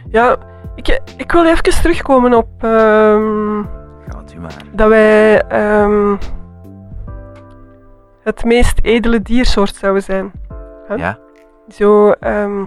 [0.10, 0.38] ja
[0.76, 3.64] ik, ik wil even terugkomen op ehm,
[4.10, 4.56] Gaat u maar.
[4.72, 6.16] dat wij ehm,
[8.24, 10.32] het meest edele diersoort zouden zijn.
[10.88, 10.98] Huh?
[10.98, 11.18] Ja?
[11.68, 12.62] Zo, ehm,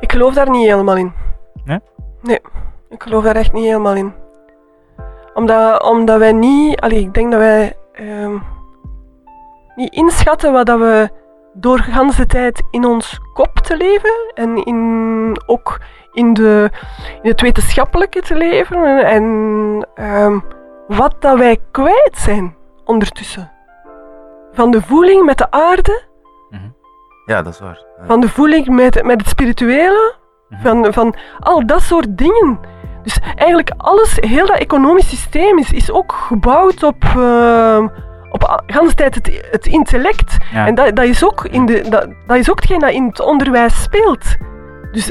[0.00, 1.12] ik geloof daar niet helemaal in.
[1.64, 1.80] Nee?
[2.22, 2.40] Nee,
[2.88, 4.12] ik geloof daar echt niet helemaal in.
[5.34, 8.38] Omdat, omdat wij niet, allee, ik denk dat wij, ehm,
[9.76, 11.10] niet inschatten wat dat we
[11.52, 15.80] door de hele tijd in ons kop te leven en in, ook
[16.12, 16.70] in, de,
[17.22, 20.38] in het wetenschappelijke te leven en, en ehm,
[20.88, 23.50] wat dat wij kwijt zijn ondertussen.
[24.52, 26.02] Van de voeling met de aarde,
[27.26, 27.84] Ja, dat is waar.
[28.06, 30.14] Van de voeling met, met het spirituele,
[30.48, 30.62] Mhm.
[30.62, 32.58] van, van al dat soort dingen.
[33.02, 37.86] Dus eigenlijk alles, heel dat economisch systeem is, is ook gebouwd op, ehm
[38.32, 40.36] op de hele tijd het, het intellect.
[40.52, 40.66] Ja.
[40.66, 43.20] En dat, dat, is ook in de, dat, dat is ook hetgeen dat in het
[43.20, 44.36] onderwijs speelt.
[44.92, 45.06] Dus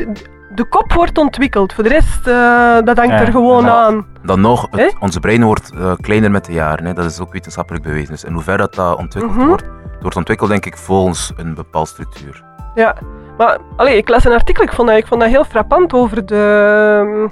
[0.55, 4.05] de kop wordt ontwikkeld, voor de rest, eh, dat hangt Ja, er gewoon maar- aan.
[4.23, 4.87] Dan nog, het- Hè?
[4.99, 6.85] onze brein wordt eh, kleiner met de jaren.
[6.85, 6.93] Hè.
[6.93, 8.09] Dat is ook wetenschappelijk bewezen.
[8.11, 9.47] Dus in hoeverre dat, dat ontwikkeld Mhm.
[9.47, 12.43] wordt, het wordt ontwikkeld denk ik volgens een bepaalde structuur.
[12.75, 12.95] Ja,
[13.37, 16.25] maar allee, ik las een artikel, ik vond dat, ik vond dat heel frappant over
[16.25, 17.29] de,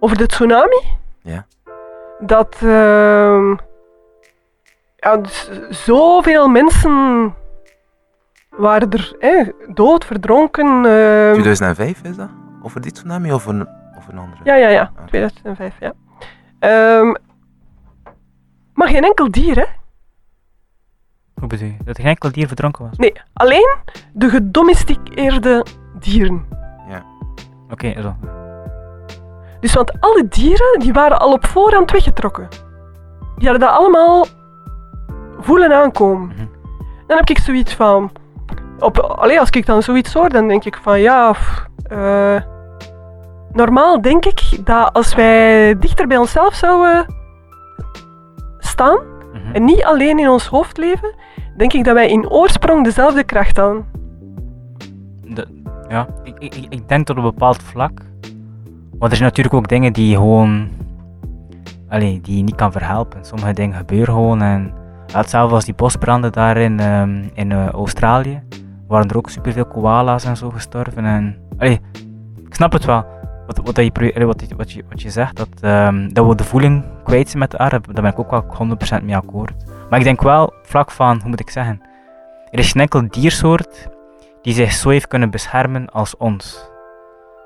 [0.00, 0.82] over de tsunami.
[1.22, 1.46] Ja.
[2.18, 3.54] Dat ehm,
[5.00, 7.34] ja, dus zoveel mensen
[8.50, 10.66] waren er hè, dood, verdronken.
[10.66, 12.28] ehm, 2005 is dat?
[12.62, 14.40] Over die tsunami of een, of een andere?
[14.44, 15.92] ja, ja, ja, 2005, ja.
[16.58, 17.14] Ehm,
[18.74, 19.64] maar geen enkel dier, hè?
[21.34, 21.76] Hoe bedoel je?
[21.84, 22.96] Dat er geen enkel dier verdronken was?
[22.96, 23.76] Nee, alleen
[24.12, 25.66] de gedomesticeerde
[25.98, 26.58] dieren.
[27.70, 28.16] Oké, zo.
[29.60, 32.48] Dus want alle dieren die waren al op voorhand weggetrokken.
[33.36, 34.26] Die hadden dat allemaal
[35.42, 36.26] voelen aankomen.
[36.28, 36.46] Mhm.
[37.06, 38.10] Dan heb ik zoiets van...
[38.78, 41.32] Op, allee, als ik dan zoiets hoor, dan denk ik van ja...
[41.32, 42.36] pff, eh,
[43.52, 47.14] normaal denk ik dat als wij dichter bij onszelf zouden
[48.58, 48.98] staan
[49.32, 49.52] Mhm.
[49.54, 51.14] en niet alleen in ons hoofd leven,
[51.56, 53.84] denk ik dat wij in oorsprong dezelfde kracht hadden.
[55.24, 58.00] De- ja, ik, ik, ik- denk tot een bepaald vlak.
[58.98, 60.68] Maar er zijn natuurlijk ook dingen die gewoon.
[61.88, 63.24] Allee, die je niet kan verhelpen.
[63.24, 64.42] Sommige dingen gebeuren gewoon.
[64.42, 64.72] En
[65.12, 68.42] hetzelfde als die bosbranden daar in, ehm, in eh, Australië.
[68.88, 71.04] Waren er ook superveel koala's en zo gestorven.
[71.04, 71.80] En, allee,
[72.46, 73.04] ik snap het wel.
[73.46, 73.76] Wat, wat,
[74.72, 78.02] je, wat, zegt, dat, ehm, dat we de voeling kwijt zijn met de aarde, daar
[78.02, 79.52] ben ik ook wel 100% mee akkoord.
[79.90, 81.80] Maar ik denk wel, vlak van, hoe moet ik zeggen,
[82.50, 83.88] er is geen enkel diersoort
[84.42, 86.68] die zich zo heeft kunnen beschermen als ons.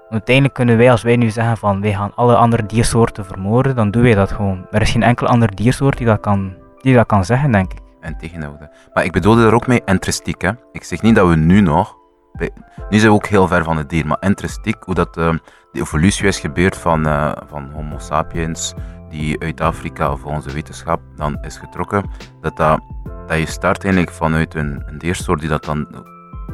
[0.00, 3.74] Want uiteindelijk kunnen wij, als wij nu zeggen van wij gaan alle andere diersoorten vermoorden,
[3.74, 4.66] dan doen wij dat gewoon.
[4.70, 7.78] Er is geen enkel ander diersoort die dat kan, die dat kan zeggen, denk ik.
[8.00, 8.70] En tegenhouden.
[8.94, 10.42] Maar ik bedoelde daar ook mee entristiek.
[10.42, 10.50] Hè.
[10.72, 11.96] Ik zeg niet dat we nu nog,
[12.32, 12.50] bij-
[12.90, 15.30] nu zijn we ook heel ver van het dier, maar entristiek, hoe dat eh,
[15.72, 18.74] de evolutie is gebeurd van, eh, van Homo sapiens,
[19.08, 22.04] die uit Afrika volgens de wetenschap dan is getrokken,
[22.40, 22.80] dat, dat,
[23.26, 25.86] dat je start eigenlijk vanuit een, een diersoort die dat dan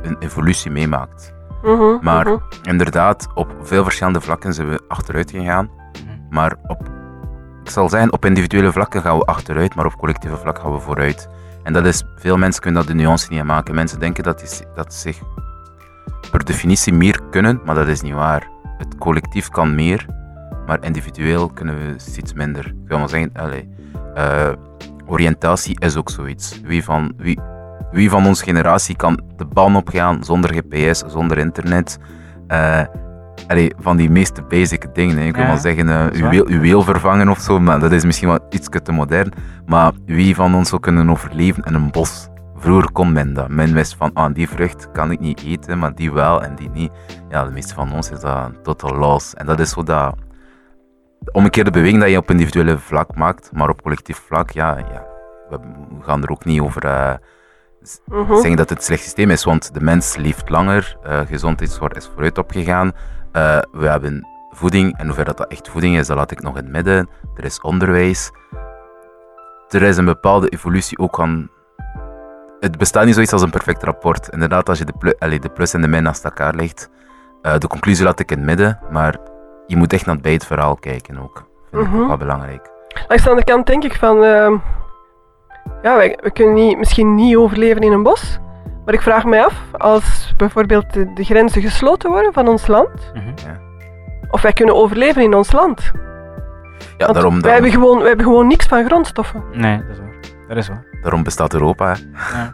[0.03, 1.33] een evolutie meemaakt.
[1.63, 2.39] Mhm, Maar mhm.
[2.63, 5.71] inderdaad, op veel verschillende vlakken zijn we achteruit gegaan.
[6.31, 6.89] Maar op,
[7.71, 11.29] zal zeggen, op individuele vlakken gaan we achteruit, maar op collectieve vlak gaan we vooruit.
[11.63, 13.75] En dat is, veel mensen kunnen dat de nuance niet maken.
[13.75, 15.19] Mensen denken dat, die, dat ze zich
[16.31, 18.49] per definitie meer kunnen, maar dat is niet waar.
[18.79, 20.07] Het collectief kan meer,
[20.67, 22.67] maar individueel kunnen we iets minder.
[22.67, 23.69] Ik wil maar zeggen, allee,
[24.15, 24.53] eh,
[25.07, 26.61] oriëntatie is ook zoiets.
[26.65, 27.39] Wie van, wie,
[27.91, 31.99] wie van onze generatie kan de baan opgaan zonder GPS, zonder internet?
[32.47, 32.83] Eh,
[33.47, 35.17] allee, van die meeste basic dingen.
[35.17, 35.25] Hè.
[35.25, 38.29] Ik wil Ja, maar zeggen, uw, uw wiel vervangen of zo, maar dat is misschien
[38.29, 39.33] wel iets te modern.
[39.67, 42.29] Maar wie van ons zou kunnen overleven in een bos?
[42.57, 43.49] Vroeger kon men dat.
[43.49, 46.71] Men wist van, ah, die vrucht kan ik niet eten, maar die wel en die
[46.71, 46.91] niet.
[47.29, 49.35] Ja, de meeste van ons is dat totaal los.
[49.35, 50.15] En dat is zo dat
[51.33, 55.07] omgekeerde beweging dat je op individuele vlak maakt, maar op collectief vlak, ja, ja
[55.49, 55.59] we,
[56.01, 57.15] gaan er ook niet over eh,
[58.07, 58.35] Mhm.
[58.35, 62.11] zeggen dat het een slecht systeem is, want de mens leeft langer, eh gezondheidszorg is
[62.13, 62.93] vooruit opgegaan,
[63.33, 66.57] eh, we hebben voeding, en hoever dat, dat echt voeding is, dat laat ik nog
[66.57, 68.31] in het midden, er is onderwijs,
[69.69, 71.51] er is een bepaalde evolutie ook aan...
[72.61, 74.29] Het bestaat niet zoiets als een perfect rapport.
[74.29, 76.91] Inderdaad, als je de, allee, de plus en de min naast elkaar legt,
[77.43, 79.17] eh, de conclusie laat ik in het midden, maar
[79.67, 81.45] je moet echt naar het bij het verhaal kijken ook.
[81.71, 82.01] Vind ik Mhm.
[82.01, 82.71] ook wel belangrijk.
[83.09, 84.23] Langs de andere kant denk ik van...
[84.25, 84.57] ehm,
[85.83, 88.39] ja, wij, we kunnen niet, misschien niet overleven in een bos.
[88.85, 93.13] Maar ik vraag mij af, als bijvoorbeeld de, de grenzen gesloten worden van ons land,
[93.15, 93.55] Mhm.
[94.31, 95.91] of wij kunnen overleven in ons land.
[96.99, 99.43] Ja, Want daarom, wij, hebben gewoon, wij hebben gewoon niks van grondstoffen.
[99.53, 100.15] Nee, dat is waar.
[100.49, 100.85] Dat is waar.
[101.03, 101.95] daarom bestaat Europa.
[102.13, 102.49] Hè.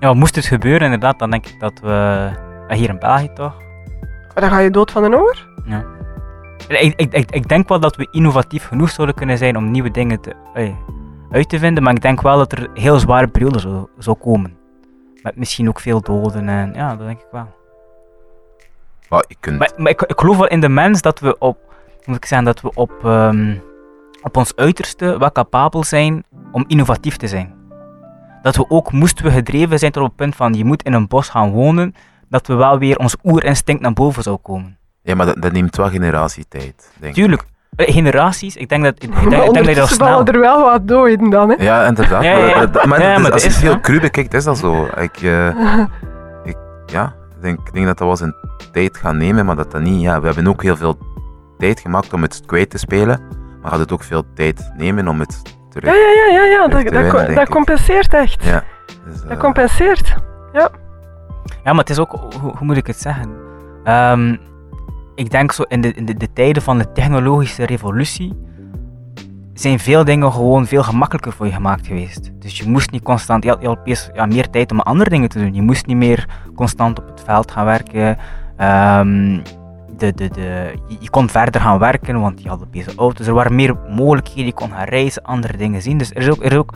[0.00, 2.28] Ja, moest het gebeuren inderdaad, dan denk ik dat we...
[2.68, 3.54] ah, Hier in België toch?
[4.34, 5.46] Maar dan ga je dood van de honger.
[6.68, 9.90] Ik, ik, ik, ik denk wel dat we innovatief genoeg zouden kunnen zijn om nieuwe
[9.90, 10.70] dingen te, eh,
[11.30, 14.56] uit te vinden, maar ik denk wel dat er heel zware perioden zou, zou komen.
[15.22, 17.56] Met misschien ook veel doden en ja, dat denk ik wel.
[19.08, 19.58] Maar je kunt...
[19.58, 21.58] Maar, maar ik, ik geloof wel in de mens dat we op,
[22.04, 23.56] moet ik zeggen, dat we op, ehm,
[24.22, 27.54] op ons uiterste wel capabel zijn om innovatief te zijn.
[28.42, 30.92] Dat we ook, moesten we gedreven zijn tot op het punt van je moet in
[30.92, 31.94] een bos gaan wonen,
[32.28, 34.78] dat we wel weer ons oerinstinct naar boven zou komen.
[35.02, 37.22] Ja, maar dat, dat neemt wel generatietijd, denk ik.
[37.22, 37.44] Tuurlijk,
[37.86, 40.24] generaties, ik denk dat, ik, denk, ik Maar denk dat je snel...
[40.24, 41.64] er wel wat doden dan, hè.
[41.64, 42.22] Ja, inderdaad.
[42.24, 42.56] Ja, ja, ja.
[42.56, 43.78] Maar, dat- maar, Ja, maar als dat je zo.
[43.80, 44.84] cru bekijkt, is dat zo.
[44.96, 45.46] Ik, eh,
[46.50, 46.56] ik,
[46.86, 47.04] ja,
[47.36, 48.34] ik denk, ik denk dat dat wel zijn
[48.72, 50.00] tijd gaan nemen, maar dat dat niet...
[50.02, 50.98] Ja, we hebben ook heel veel
[51.58, 53.20] tijd gemaakt om het kwijt te spelen,
[53.62, 55.90] maar gaat het ook veel tijd nemen om het terug...
[55.94, 56.68] Ja, ja, ja, ja, ja.
[56.68, 56.86] Dat,
[57.26, 58.44] te dat, compenseert echt.
[58.44, 58.62] Ja,
[59.06, 60.14] dus, Dat eh, compenseert.
[61.64, 63.30] Ja, maar het is ook, hoe, hoe moet ik het zeggen?
[63.84, 64.36] Ehm,
[65.18, 68.36] ik denk zo in de, in de, de tijden van de technologische revolutie
[69.54, 72.30] zijn veel dingen gewoon veel gemakkelijker voor je gemaakt geweest.
[72.38, 75.54] Dus je moest niet constant, je had, ja, meer tijd om andere dingen te doen.
[75.54, 78.16] Je moest niet meer constant op het veld gaan werken.
[78.56, 79.40] Ehm,
[79.96, 83.26] de, de, de, je, kon verder gaan werken, want je had opeens auto's.
[83.26, 85.98] Er waren meer mogelijkheden, je kon gaan reizen, andere dingen zien.
[85.98, 86.72] Dus er is ook, er is ook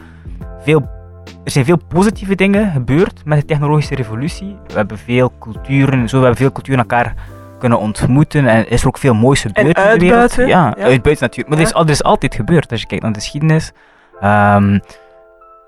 [0.60, 1.00] veel
[1.44, 4.56] er zijn veel positieve dingen gebeurd met de technologische revolutie.
[4.66, 7.14] We hebben veel culturen, zo, we hebben veel culturen elkaar
[7.62, 10.34] kunnen ontmoeten en is er ook veel moois gebeurd in de wereld.
[10.34, 10.74] Ja, ja.
[10.76, 11.48] uitbuiten natuurlijk.
[11.48, 13.72] Maar er, is, al- er is altijd gebeurd als je kijkt naar de geschiedenis.
[14.20, 14.78] Ehm,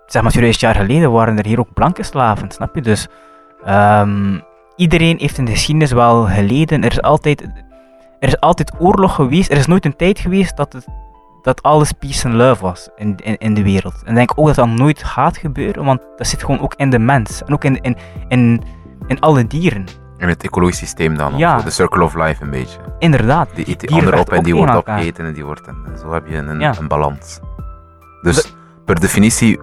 [0.06, 2.80] zeg maar 2000 jaar geleden waren er hier ook blanke slaven, snap je?
[2.80, 3.06] Dus
[3.64, 4.38] ehm,
[4.76, 6.84] iedereen heeft in de geschiedenis wel geleden.
[6.84, 7.40] Er is altijd,
[8.20, 9.50] er is altijd oorlog geweest.
[9.50, 10.86] Er is nooit een tijd geweest dat het
[11.42, 14.02] dat alles peace and love was in, in, in de wereld.
[14.04, 16.90] En ik denk ook dat dat nooit gaat gebeuren, want dat zit gewoon ook in
[16.90, 17.42] de mens.
[17.42, 17.96] En ook in, in,
[18.28, 18.62] in,
[19.06, 19.84] in alle dieren.
[20.24, 21.58] In het ecologisch systeem dan, of Ja.
[21.58, 22.78] zo, de circle of life een beetje.
[22.98, 23.48] Inderdaad.
[23.54, 25.66] Die eet die ander op en die wordt opgegeten en die wordt...
[25.66, 26.74] En zo heb je een, Ja.
[26.78, 27.40] een balans.
[28.22, 28.54] Dus
[28.84, 29.60] per definitie,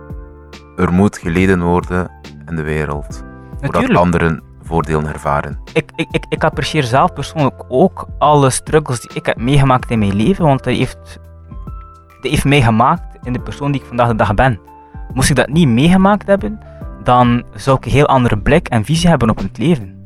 [0.76, 2.12] er moet geleden worden
[2.50, 3.14] in de wereld.
[3.54, 4.00] Zodat Natuurlijk.
[4.00, 5.60] anderen voordelen ervaren.
[5.74, 10.00] Ik, ik, ik, ik apprecieer zelf persoonlijk ook alle struggles die ik heb meegemaakt in
[10.00, 11.20] mijn leven, want dat heeft,
[12.22, 14.60] dat heeft mij gemaakt in de persoon die ik vandaag de dag ben.
[15.14, 16.60] Moest ik dat niet meegemaakt hebben,
[17.04, 20.00] dan zou ik een heel andere blik en visie hebben op het leven.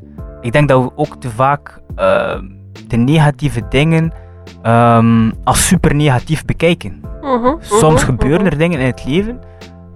[0.45, 2.39] Ik denk dat we ook te vaak eh,
[2.87, 4.13] de negatieve dingen
[4.61, 7.01] ehm, als super negatief bekijken.
[7.21, 8.51] Mhm, Soms mhm, gebeuren mhm.
[8.51, 9.39] er dingen in het leven,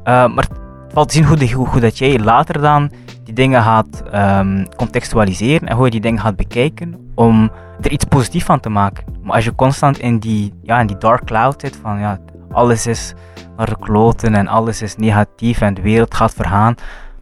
[0.03, 0.59] eh, maar het
[0.93, 2.91] valt te zien hoe, hoe dat jij later dan
[3.23, 8.05] die dingen gaat ehm, contextualiseren en hoe je die dingen gaat bekijken om er iets
[8.05, 9.03] positiefs van te maken.
[9.23, 12.17] Maar als je constant in die, ja, in die dark cloud zit van ja,
[12.51, 13.13] alles is
[13.57, 16.75] naar de kloten en alles is negatief en de wereld gaat vergaan,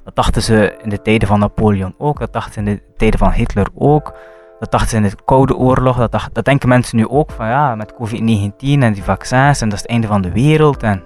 [0.08, 3.20] dat dachten ze in de tijden van Napoleon ook, dat dachten ze in de tijden
[3.20, 4.14] van Hitler ook.
[4.60, 7.76] Dat dachten ze in de Koude Oorlog, dat, dat denken mensen nu ook van ja,
[7.76, 10.84] met COVID-19 en die vaccins en dat is het einde van de wereld.
[10.84, 11.04] En...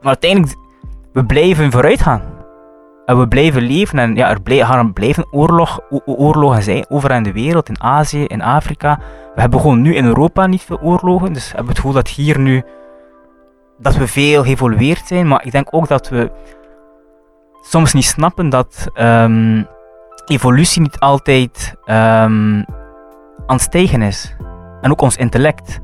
[0.00, 0.54] Maar uiteindelijk,
[1.12, 2.22] we blijven vooruit gaan.
[3.06, 7.68] En we blijven leven en ja, er blijven oorlog, oorlogen zijn overal in de wereld,
[7.68, 8.98] in Azië, in Afrika.
[9.34, 12.38] We hebben gewoon nu in Europa niet veel oorlogen, dus hebben het gevoel dat hier
[12.38, 12.62] nu,
[13.78, 16.30] dat we veel geëvolueerd zijn, maar ik denk ook dat we
[17.68, 19.62] soms niet snappen dat ehm,
[20.26, 22.56] evolutie niet altijd ehm,
[23.46, 24.36] aan het stijgen is.
[24.80, 25.80] En ook ons intellect.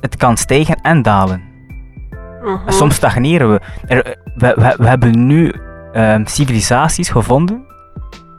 [0.00, 1.42] Het kan stijgen en dalen.
[2.42, 2.66] Mhm.
[2.66, 3.60] En soms stagneren we.
[3.86, 4.74] Er, we, we.
[4.78, 5.52] We hebben nu
[5.92, 7.64] ehm, civilisaties gevonden,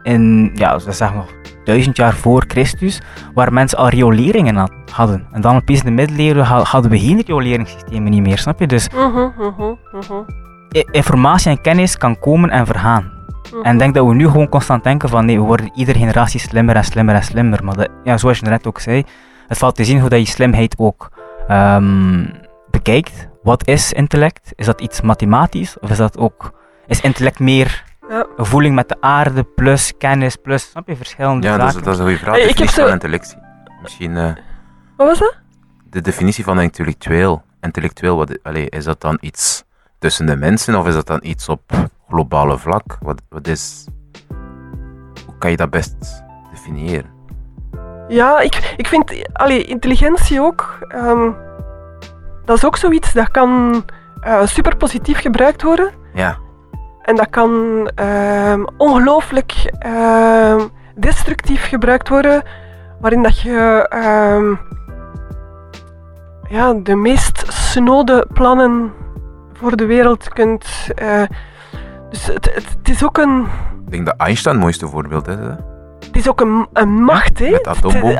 [0.01, 1.31] in, ja, we zeggen nog
[1.63, 3.01] duizend jaar voor Christus,
[3.33, 5.27] waar mensen al rioleringen had- hadden.
[5.31, 8.67] En dan opeens in de middeleeuwen ha- hadden we geen rioleringssystemen niet meer, snap je?
[8.67, 9.73] Dus Mhm, mhm,
[10.91, 13.11] informatie en kennis kan komen en vergaan.
[13.51, 13.63] mhm.
[13.63, 16.39] En ik denk dat we nu gewoon constant denken van nee, we worden iedere generatie
[16.39, 17.63] slimmer en slimmer en slimmer.
[17.63, 19.03] Maar dat, ja, zoals je net ook zei,
[19.47, 21.09] het valt te zien hoe dat je slimheid ook
[21.47, 22.25] ehm,
[22.71, 23.27] bekijkt.
[23.43, 24.51] Wat is intellect?
[24.55, 25.79] Is dat iets mathematisch?
[25.79, 26.51] Of is dat ook...
[26.87, 28.25] Is intellect meer Ja.
[28.37, 30.69] een voeling met de aarde plus kennis plus...
[30.69, 30.95] Snap je?
[30.95, 31.85] Verschillende Ja, dat is, zaken.
[31.85, 32.35] dat is een goede vraag.
[32.35, 33.37] Hey, ik heb zo- van intellectie.
[33.81, 34.31] Misschien eh,
[34.97, 35.37] Wat was dat?
[35.89, 37.43] de definitie van intellectueel.
[37.61, 39.63] Intellectueel, wat, allee, is dat dan iets
[40.03, 41.61] tussen de mensen of is dat dan iets op
[42.09, 42.97] globale vlak?
[43.01, 43.87] Wat, wat is...
[45.25, 47.09] Hoe kan je dat best definiëren?
[48.07, 50.77] Ja, ik, ik vind allee, intelligentie ook.
[50.87, 51.31] ehm,
[52.45, 53.83] dat is ook zoiets dat kan
[54.21, 55.91] eh, super positief gebruikt worden.
[56.13, 56.37] Ja,
[57.01, 57.51] En dat kan
[57.95, 62.43] ehm, ongelooflijk ehm, destructief gebruikt worden,
[62.99, 63.87] waarin dat je
[66.49, 68.93] ja, de meest snode plannen
[69.53, 70.65] voor de wereld kunt.
[70.95, 71.21] eh,
[72.09, 73.45] dus het, het, het is ook een,
[73.85, 75.35] ik denk dat Einstein het mooiste voorbeeld is.
[75.35, 75.49] Hè?
[76.05, 77.39] het is ook een, een macht.
[77.39, 77.57] Hè?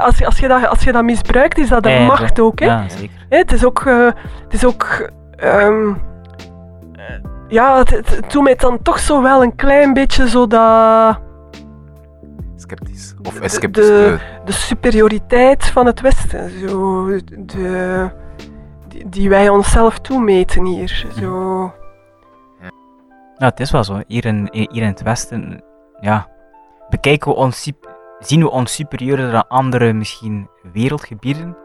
[0.02, 2.60] Als, je, als, je dat, als je dat misbruikt, is dat een Ja, macht ook.
[2.60, 2.66] Hè?
[2.66, 3.26] Ja, zeker.
[3.30, 3.80] Hè, het is ook.
[3.86, 4.06] eh,
[4.44, 5.90] het is ook ehm,
[6.96, 7.04] eh,
[7.48, 11.20] ja, het, het, het doet mij dan toch zo wel een klein beetje zo dat.
[12.56, 13.14] Sceptisch.
[13.24, 13.86] Of sceptisch.
[13.88, 16.50] de- de superioriteit van het Westen.
[16.68, 17.06] Zo,
[17.36, 18.10] de,
[18.94, 21.08] die, die wij onszelf toemeten hier.
[21.20, 21.72] Zo.
[23.38, 24.02] Ja, het is wel zo.
[24.08, 25.64] Hier in, hier in het Westen,
[26.00, 26.28] ja,
[26.90, 27.72] bekijken we ons,
[28.20, 31.58] zien we ons superieur dan andere misschien wereldgebieden,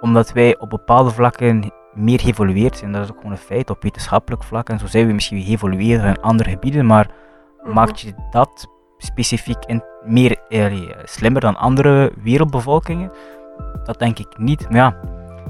[0.00, 2.92] omdat wij op bepaalde vlakken meer geëvolueerd zijn.
[2.92, 3.70] Dat is ook gewoon een feit.
[3.70, 7.10] Op wetenschappelijk vlak en zo zijn we misschien geëvolueerd in andere gebieden, maar
[7.62, 7.74] Mhm.
[7.74, 8.66] maakt je dat
[8.98, 10.72] specifiek in, meer eh,
[11.04, 13.10] slimmer dan andere wereldbevolkingen?
[13.84, 14.70] Dat denk ik niet.
[14.70, 14.96] Maar ja,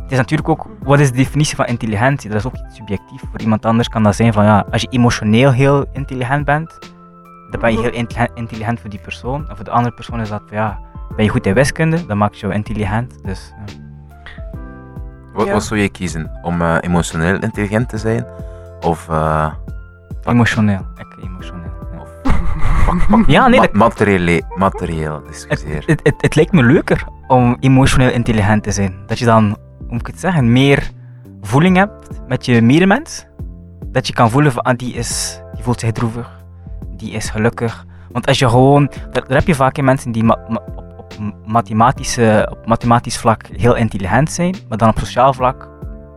[0.07, 2.31] het is natuurlijk ook, wat is de definitie van intelligentie?
[2.31, 3.21] Dat is ook iets subjectief.
[3.31, 6.79] Voor iemand anders kan dat zijn van, ja, als je emotioneel heel intelligent bent,
[7.51, 7.93] dan ben je heel
[8.35, 9.49] intelligent, voor die persoon.
[9.49, 10.79] En voor de andere persoon is dat, van, ja,
[11.17, 13.19] ben je goed in wiskunde, dan maakt je jou intelligent.
[13.25, 13.73] Dus, ja.
[15.35, 15.53] Wat, Ja.
[15.53, 16.31] wat zou je kiezen?
[16.43, 18.27] Om eh, emotioneel intelligent te zijn?
[18.81, 19.53] Of eh,
[20.25, 20.81] emotioneel.
[20.97, 21.65] Ik, emotioneel.
[23.27, 23.47] Ja.
[23.49, 25.83] nee, ma- dat- materiële, materieel Het, discussieer?
[25.87, 28.95] het, het, het lijkt me leuker om emotioneel intelligent te zijn.
[29.07, 30.91] Dat je dan, hoe moet ik het zeggen, meer
[31.41, 33.26] voeling hebt met je medemens.
[33.87, 36.45] Dat je kan voelen van, ah, die, is, die voelt zich droevig,
[36.97, 37.84] die is gelukkig.
[38.11, 40.95] Want als je gewoon, daar, daar heb je vaak in mensen die ma- ma- op,
[40.99, 41.14] op,
[41.47, 45.68] mathematische, op mathematisch vlak heel intelligent zijn, maar dan op sociaal vlak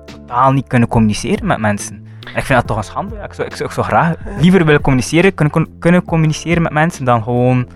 [0.05, 1.95] totaal niet kunnen communiceren met mensen.
[2.19, 3.15] En ik vind dat toch een schande.
[3.15, 3.23] ja.
[3.23, 7.05] Ik zou, ik zou, ik zou graag liever willen communiceren, kunnen, kunnen communiceren met mensen
[7.05, 7.67] dan gewoon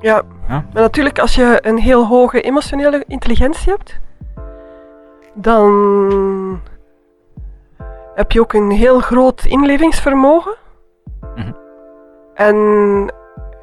[0.00, 0.22] Ja.
[0.48, 0.64] Ja.
[0.72, 4.00] maar natuurlijk als je een heel hoge emotionele intelligentie hebt,
[5.34, 6.60] dan
[8.14, 10.54] heb je ook een heel groot inlevingsvermogen.
[11.34, 11.52] Mhm.
[12.34, 12.56] En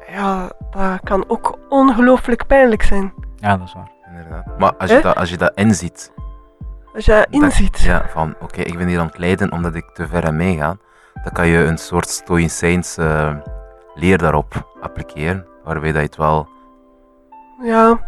[0.06, 3.12] ja, dat kan ook ongelooflijk pijnlijk zijn.
[3.36, 3.90] Ja, dat is waar.
[4.08, 4.58] Inderdaad.
[4.58, 6.12] Maar als je, dat, als je dat inziet,
[6.94, 7.78] Als je dat- inziet.
[7.80, 10.76] ja, van oké, ik ben hier aan het lijden omdat ik te ver aan meega,
[11.22, 13.34] dan kan je een soort stoïcijnse eh,
[13.94, 16.48] leer daarop appliceren, waarbij dat je het wel...
[17.62, 18.00] Ja.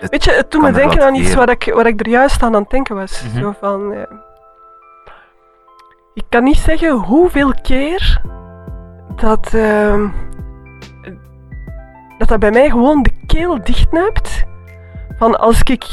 [0.00, 2.42] Het Weet je, het doet me denken aan iets waar ik, waar ik er juist
[2.42, 3.22] aan aan het denken was.
[3.22, 3.38] Mhm.
[3.38, 3.92] Zo van...
[3.92, 4.02] eh,
[6.14, 8.20] ik kan niet zeggen hoeveel keer
[9.16, 10.08] dat, ehm,
[12.18, 14.44] dat dat bij mij gewoon de keel dichtnijpt.
[15.18, 15.84] Van als ik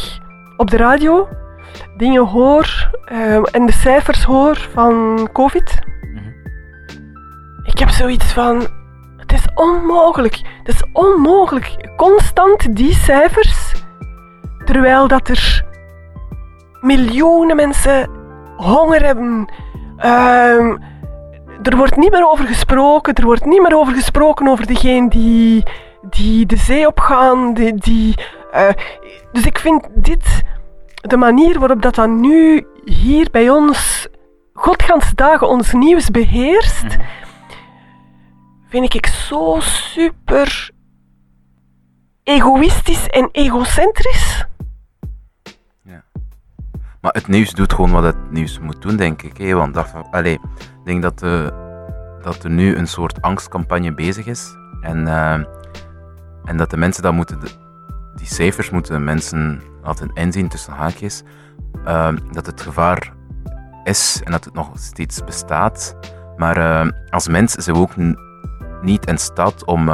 [0.58, 1.28] op de radio
[1.97, 5.80] dingen hoor ehm, en de cijfers hoor van COVID.
[6.01, 6.30] Mhm.
[7.64, 8.68] Ik heb zoiets van.
[9.18, 10.41] Het is onmogelijk.
[10.64, 11.93] Het is onmogelijk.
[11.95, 13.66] Constant die cijfers.
[14.68, 15.65] Terwijl dat er
[16.82, 18.09] miljoenen mensen
[18.57, 19.47] honger hebben.
[19.97, 20.78] Ehm,
[21.63, 23.13] er wordt niet meer over gesproken.
[23.13, 25.63] Er wordt niet meer over gesproken over degene die,
[26.09, 27.53] die de zee opgaan.
[27.53, 28.15] Die, die,
[28.51, 28.70] eh,
[29.32, 30.43] dus ik vind dit,
[31.01, 34.07] de manier waarop dat dan nu hier bij ons,
[34.53, 36.99] godganse dagen, ons nieuws beheerst, Mhm.
[38.70, 40.70] vind ik zo super
[42.24, 44.45] egoïstisch en egocentrisch.
[47.08, 49.38] Maar het nieuws doet gewoon wat het nieuws moet doen, denk ik.
[49.38, 49.53] Hè?
[49.53, 51.47] Want dat, allee, ik denk dat, eh,
[52.22, 54.55] dat er nu een soort angstcampagne bezig is.
[54.82, 55.34] En, eh,
[56.43, 57.39] en dat de mensen moeten,
[58.16, 61.24] die cijfers moeten mensen laten inzien tussen haakjes.
[61.86, 63.14] eh, dat het gevaar
[63.84, 65.97] is en dat het nog steeds bestaat.
[66.38, 67.95] Maar als mens zijn we ook
[68.82, 69.89] niet in staat om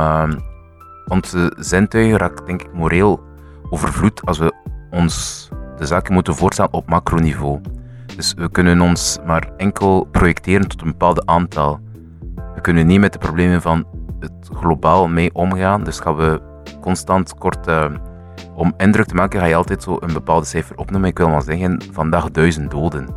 [1.05, 3.23] onze zintuigen raakt, denk ik, moreel
[3.69, 4.53] overvloed als we
[4.89, 5.49] ons
[5.83, 7.59] de zaken moeten voorstellen op macroniveau.
[8.15, 11.79] Dus we kunnen ons maar enkel projecteren tot een bepaald aantal.
[12.55, 13.85] We kunnen niet met de problemen van
[14.19, 15.83] het globaal mee omgaan.
[15.83, 16.41] Dus gaan we
[16.81, 17.85] constant kort, eh,
[18.55, 21.09] om indruk te maken, ga je altijd zo een bepaalde cijfer opnoemen.
[21.09, 23.07] Ik wil maar zeggen, vandaag duizend doden.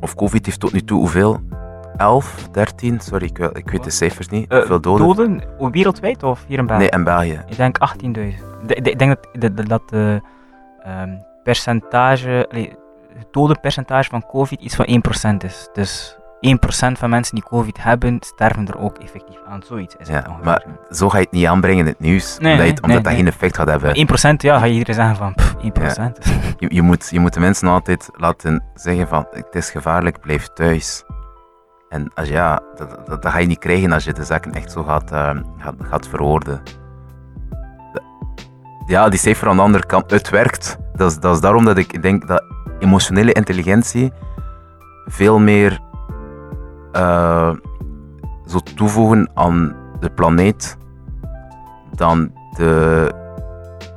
[0.00, 1.40] Of COVID heeft tot nu toe hoeveel?
[1.96, 4.50] 11, 13, sorry, ik, ik weet de cijfers niet.
[4.50, 5.06] Eh, hoeveel doden?
[5.06, 6.80] doden wereldwijd of hier in België?
[6.82, 7.40] Nee, in België.
[7.46, 8.44] Ik denk 18.000.
[8.66, 10.20] De- de- Ik denk dat de- dat de
[10.86, 11.10] ehm,
[11.42, 12.48] percentage,
[13.18, 15.68] het dodenpercentage van COVID iets van 1% is.
[15.72, 19.62] Dus 1% van mensen die COVID hebben, sterven er ook effectief aan.
[19.62, 20.44] Zoiets is het Ja, ongeveer.
[20.44, 22.38] maar zo ga je het niet aanbrengen in het nieuws.
[22.38, 23.86] Nee, omdat je nee, het- omdat nee, dat geen effect gaat hebben.
[23.88, 26.24] Maar 1%, ja, ga je iedereen zeggen van pff, 1%.
[26.58, 30.46] Je, je, moet, je moet de mensen altijd laten zeggen van het is gevaarlijk, blijf
[30.46, 31.04] thuis.
[31.88, 34.72] En als ja, dat, dat, dat ga je niet krijgen als je de zaken echt
[34.72, 36.62] zo gaat, eh, gaat, gaat verwoorden.
[38.86, 40.78] Ja, die cijfer aan de andere kant, het werkt.
[40.94, 42.44] Dat is, dat is daarom dat ik denk dat
[42.78, 44.12] emotionele intelligentie
[45.06, 45.80] veel meer
[46.92, 47.54] eh,
[48.46, 50.76] zo toevoegen aan de planeet
[51.94, 53.10] dan de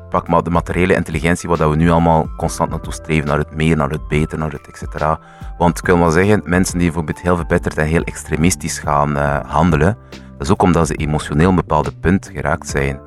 [0.09, 3.75] pak maar de materiële intelligentie, wat we nu allemaal constant naartoe streven, naar het meer,
[3.75, 5.19] naar het beter, naar het et cetera.
[5.57, 9.39] Want ik wil maar zeggen, mensen die bijvoorbeeld heel verbitterd en heel extremistisch gaan eh,
[9.45, 12.99] handelen, dat is ook omdat ze emotioneel een bepaald punt geraakt zijn.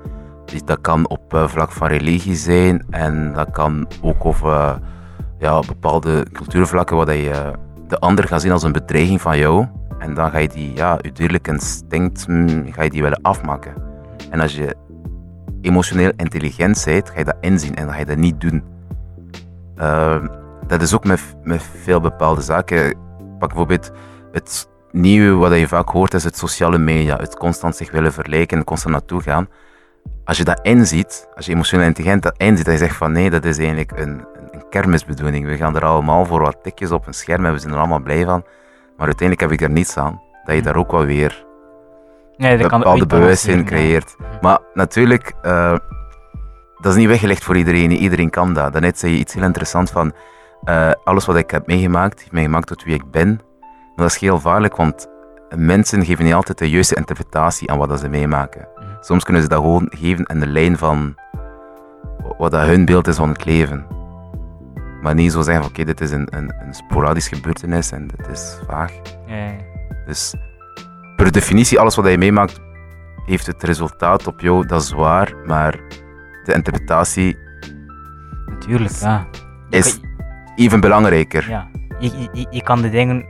[0.44, 4.74] Dus dat kan op eh, vlak van religie zijn en dat kan ook op eh,
[5.38, 7.52] ja, bepaalde cultuurvlakken dat je
[7.88, 9.66] de ander gaat zien als een bedreiging van jou
[9.98, 13.74] En dan ga je die, ja, je dierlijke instinct, mm, ga je die willen afmaken.
[14.30, 14.76] En als je
[15.60, 18.62] emotioneel intelligent bent, ga je dat inzien en dan ga je dat niet doen.
[19.76, 20.26] Ehm,
[20.66, 22.96] dat is ook met, met veel bepaalde zaken.
[23.38, 23.90] Pak bijvoorbeeld
[24.32, 27.16] het nieuwe wat je vaak hoort, is het sociale media.
[27.16, 29.48] Het constant zich willen vergelijken, constant naartoe gaan.
[30.24, 33.30] Als je dat inziet, als je emotioneel intelligent dat inziet, dat je zegt van nee,
[33.30, 35.46] dat is eigenlijk een, een, kermisbedoeling.
[35.46, 38.00] We gaan er allemaal voor wat tikjes op een scherm en we zijn er allemaal
[38.00, 38.44] blij van.
[38.96, 40.20] Maar uiteindelijk heb ik er niets aan.
[40.44, 41.44] Dat je daar ook wel weer
[42.36, 43.64] Nee, dat bepaalde bewustzijn ja.
[43.64, 44.16] creëert.
[44.40, 45.76] Maar natuurlijk, eh,
[46.76, 47.90] dat is niet weggelegd voor iedereen.
[47.90, 48.72] Iedereen kan dat.
[48.72, 50.12] Daarnet zei je iets heel interessants van
[50.64, 53.40] eh, alles wat ik heb meegemaakt, heeft mij gemaakt tot wie ik ben.
[53.60, 55.08] Maar dat is heel gevaarlijk, want
[55.56, 58.68] mensen geven niet altijd de juiste interpretatie aan wat ze meemaken.
[59.04, 61.14] Soms kunnen ze dat gewoon geven in de lijn van
[62.38, 63.86] wat dat hun beeld is van het leven.
[65.02, 68.28] Maar niet zo zeggen van oké, dit is een, een, een sporadisch gebeurtenis en dit
[68.28, 68.92] is vaag.
[69.26, 69.52] Ja, ja.
[70.06, 70.34] Dus
[71.16, 72.60] per definitie, alles wat je meemaakt,
[73.26, 75.80] heeft het resultaat op jou, dat is waar, maar
[76.44, 77.36] de interpretatie
[78.46, 79.26] Natuurlijk, ja.
[79.70, 80.00] Je is
[80.56, 81.48] even belangrijker.
[81.48, 83.24] Ja, je, je- je, je kan de dingen,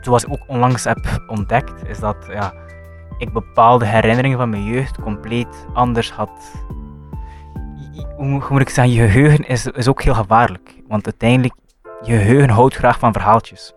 [0.00, 2.52] zoals ik ook onlangs heb ontdekt, is dat ja,
[3.18, 6.30] ik bepaalde herinneringen van mijn jeugd compleet anders had.
[8.16, 10.74] Hoe moet- hoe moet ik zeggen, je geheugen is, is ook heel gevaarlijk.
[10.88, 11.54] Want uiteindelijk,
[12.02, 13.72] je geheugen houdt graag van verhaaltjes.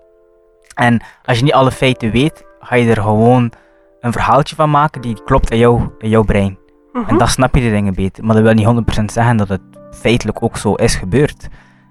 [0.76, 3.52] En als je niet alle feiten weet, ga je er gewoon
[4.00, 6.58] een verhaaltje van maken die klopt in, jou, in jouw brein.
[6.94, 7.10] Mhm.
[7.10, 8.24] En dan snap je de dingen beter.
[8.26, 8.66] Maar dat wil niet
[9.02, 9.62] 100% zeggen dat het
[9.92, 11.44] feitelijk ook zo is gebeurd.
[11.44, 11.50] En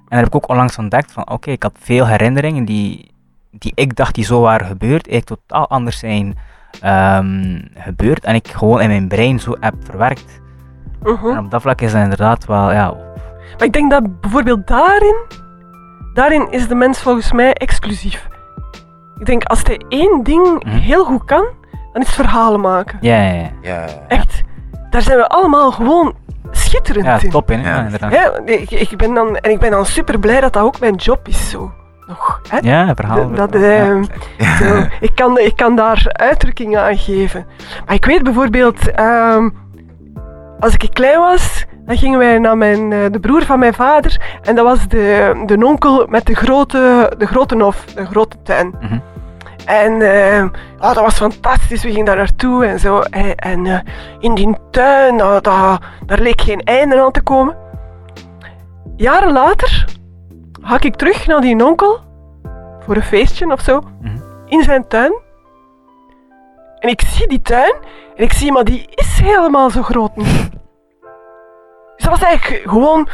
[0.09, 3.11] daar heb ik ook onlangs ontdekt van, oké, ik had veel herinneringen die,
[3.51, 6.38] die ik dacht die zo waren gebeurd, eigenlijk totaal anders zijn
[6.80, 8.24] ehm, gebeurd.
[8.24, 10.40] En ik gewoon in mijn brein zo heb verwerkt.
[11.02, 11.28] Mhm.
[11.28, 12.94] En op dat vlak is dat inderdaad wel, ja,
[13.58, 15.16] Maar ik denk dat bijvoorbeeld daarin,
[16.14, 18.28] daarin is de mens volgens mij exclusief.
[19.18, 20.76] Ik denk als hij één ding Mhm.
[20.76, 21.44] heel goed kan,
[21.92, 22.98] dan is het verhalen maken.
[23.00, 23.50] ja, ja, ja.
[23.62, 24.42] Ja, Echt,
[24.90, 26.14] daar zijn we allemaal gewoon
[26.50, 27.30] schitterend ja in.
[27.30, 27.76] top in, hè, Ja.
[27.76, 28.12] ja, inderdaad.
[28.12, 30.94] Hè, ik, ik ben dan, en ik ben dan super blij dat dat ook mijn
[30.94, 31.72] job is zo.
[32.07, 32.59] Nog, hè?
[32.61, 33.32] Ja, verhaal.
[33.32, 33.59] Dat, ja.
[33.59, 34.04] ehm,
[34.59, 37.46] zo, ik, kan, ik kan daar uitdrukkingen aan geven.
[37.86, 39.48] Maar ik weet bijvoorbeeld, ehm,
[40.61, 44.38] als ik klein was, dan gingen wij naar mijn, eh, de broer van mijn vader.
[44.42, 48.74] En dat was de, de onkel met de grote, de grote hof, de grote tuin.
[48.80, 48.98] Mhm.
[49.64, 49.98] En
[50.80, 53.00] ja, dat was fantastisch, we gingen daar naartoe en zo.
[53.00, 53.78] En, en, eh,
[54.18, 57.57] in die tuin, nou, dat, daar leek geen einde aan te komen.
[58.96, 59.84] Jaren later
[60.66, 61.98] ga ik terug naar die onkel
[62.80, 64.16] voor een feestje of zo, Mhm.
[64.46, 65.12] in zijn tuin.
[66.78, 67.74] En ik zie die tuin
[68.16, 70.50] en ik zie, maar die is helemaal zo groot niet.
[71.96, 73.08] Dus dat was eigenlijk gewoon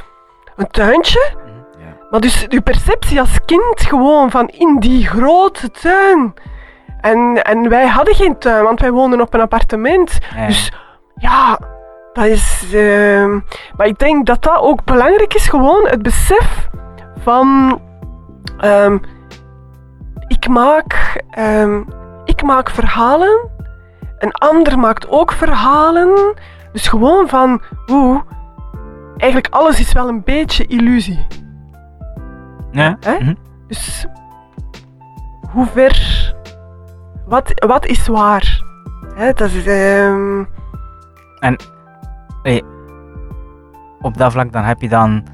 [0.57, 1.31] een tuintje,
[1.79, 1.97] Ja.
[2.11, 6.35] maar dus je perceptie als kind gewoon van in die grote tuin.
[7.01, 10.19] En, en wij hadden geen tuin, want wij woonden op een appartement.
[10.47, 10.73] Dus
[11.17, 11.59] ja,
[12.13, 12.73] dat is.
[12.75, 13.41] ehm,
[13.77, 16.69] maar ik denk dat dat ook belangrijk is, gewoon het besef
[17.23, 17.81] van.
[18.59, 18.99] ehm,
[20.29, 21.83] ik, maak, ehm,
[22.25, 23.49] ik maak verhalen,
[24.19, 26.35] een ander maakt ook verhalen.
[26.73, 28.21] Dus gewoon van, oeh,
[29.17, 31.27] eigenlijk alles is wel een beetje illusie.
[32.71, 33.19] Ja, Hè?
[33.19, 33.35] mhm.
[33.67, 34.07] Dus
[35.53, 36.35] hoe ver,
[37.27, 38.63] wat, wat is waar?
[39.15, 39.67] Hè, dat is.
[39.67, 40.45] ehm,
[44.01, 45.25] op dat vlak dan heb je dan...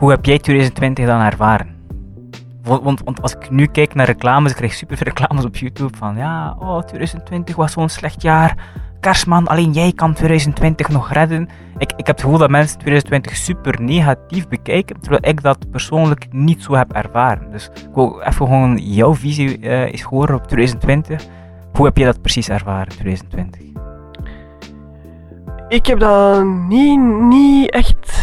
[0.00, 1.74] Hoe heb jij 2020 dan ervaren?
[2.62, 5.96] Want, want, als ik nu kijk naar reclames, ik krijg super veel reclames op YouTube
[5.96, 8.56] van ja, oh, 2020 was zo'n slecht jaar.
[9.00, 11.48] Kerstman, alleen jij kan 2020 nog redden.
[11.78, 16.26] Ik, ik heb het gevoel dat mensen 2020 super negatief bekijken, terwijl ik dat persoonlijk
[16.30, 17.50] niet zo heb ervaren.
[17.50, 21.26] Dus ik wil even gewoon jouw visie eh eens horen op 2020.
[21.72, 23.60] Hoe heb je dat precies ervaren, 2020?
[25.68, 28.19] Ik heb dat niet, niet echt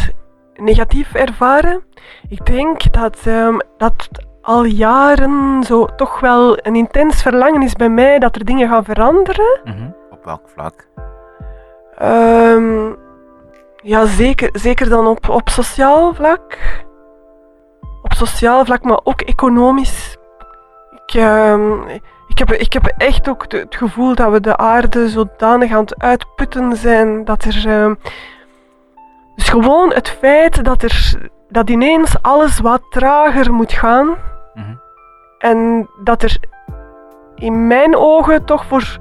[0.58, 1.82] negatief ervaren.
[2.28, 4.08] Ik denk dat, ehm, dat
[4.42, 8.84] al jaren zo toch wel een intens verlangen is bij mij dat er dingen gaan
[8.84, 9.60] veranderen.
[9.64, 9.90] Mhm.
[10.10, 10.86] Op welk vlak?
[11.94, 12.92] Ehm,
[13.82, 16.58] ja, zeker, zeker dan op, op sociaal vlak.
[18.02, 20.16] Op sociaal vlak, maar ook economisch.
[21.06, 21.72] Ik, ehm,
[22.28, 25.80] ik, heb, ik heb echt ook de- het gevoel dat we de aarde zodanig aan
[25.80, 27.96] het uitputten zijn dat er.
[29.48, 31.14] Dus gewoon het feit dat er
[31.48, 34.16] dat ineens alles wat trager moet gaan
[34.54, 34.74] Mhm.
[35.38, 36.36] en dat er
[37.34, 38.98] in mijn ogen toch voor,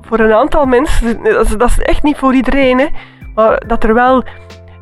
[0.00, 2.86] voor een aantal mensen, dat is, dat is echt niet voor iedereen, hè,
[3.34, 4.22] maar dat er wel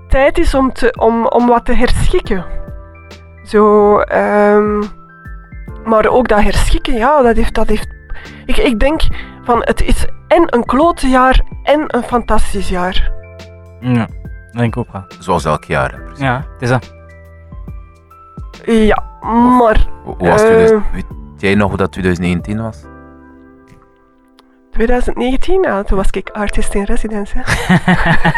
[0.09, 2.45] tijd is om, te, om, om wat te herschikken.
[3.45, 4.83] Zo, ehm,
[5.85, 7.95] maar ook dat herschikken, ja, dat heeft, dat heeft
[8.47, 9.01] Ik, ik denk
[9.43, 13.13] van het is en een klote jaar en een fantastisch jaar.
[13.81, 14.07] Ja,
[14.57, 15.05] denk ik ook wel.
[15.19, 15.93] Zoals elk jaar.
[15.93, 16.23] hè, precies.
[16.25, 16.95] Ja, het is dat.
[18.65, 19.03] Ja,
[19.59, 20.47] maar Hoe hoe was Eh.
[20.47, 21.05] 2000 weet
[21.37, 22.85] jij nog hoe dat 2019 was?
[24.73, 27.35] 2019, ja, toen was ik artist in residence.
[27.39, 27.43] hè.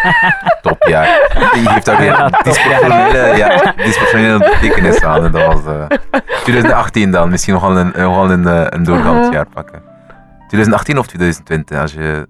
[0.70, 1.30] Topjaar.
[1.52, 5.24] Die heeft daar Ja, weer disproportionele, ja, disproportionele betekenis aan.
[5.24, 5.86] En dat was eh,
[6.42, 7.30] 2018 dan.
[7.30, 9.82] Misschien nogal een, nogal een, eh, een doorgangsjaar pakken.
[10.38, 11.80] 2018 of 2020?
[11.80, 12.28] Als je...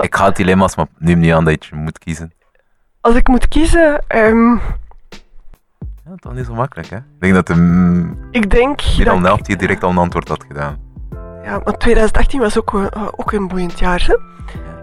[0.00, 2.32] Ik ga het dilemma's, maar neem niet aan dat je moet kiezen.
[3.06, 4.50] Als ik moet kiezen, ehm,
[6.04, 6.96] Ja, dat is niet zo makkelijk, hè?
[6.96, 9.90] Ik denk dat de mm, ik denk meer dat dan de helft hier direct al
[9.90, 10.76] een antwoord had gedaan.
[11.44, 14.06] Ja, maar 2018 was ook, een- uh, ook een boeiend jaar.
[14.06, 14.14] Hè?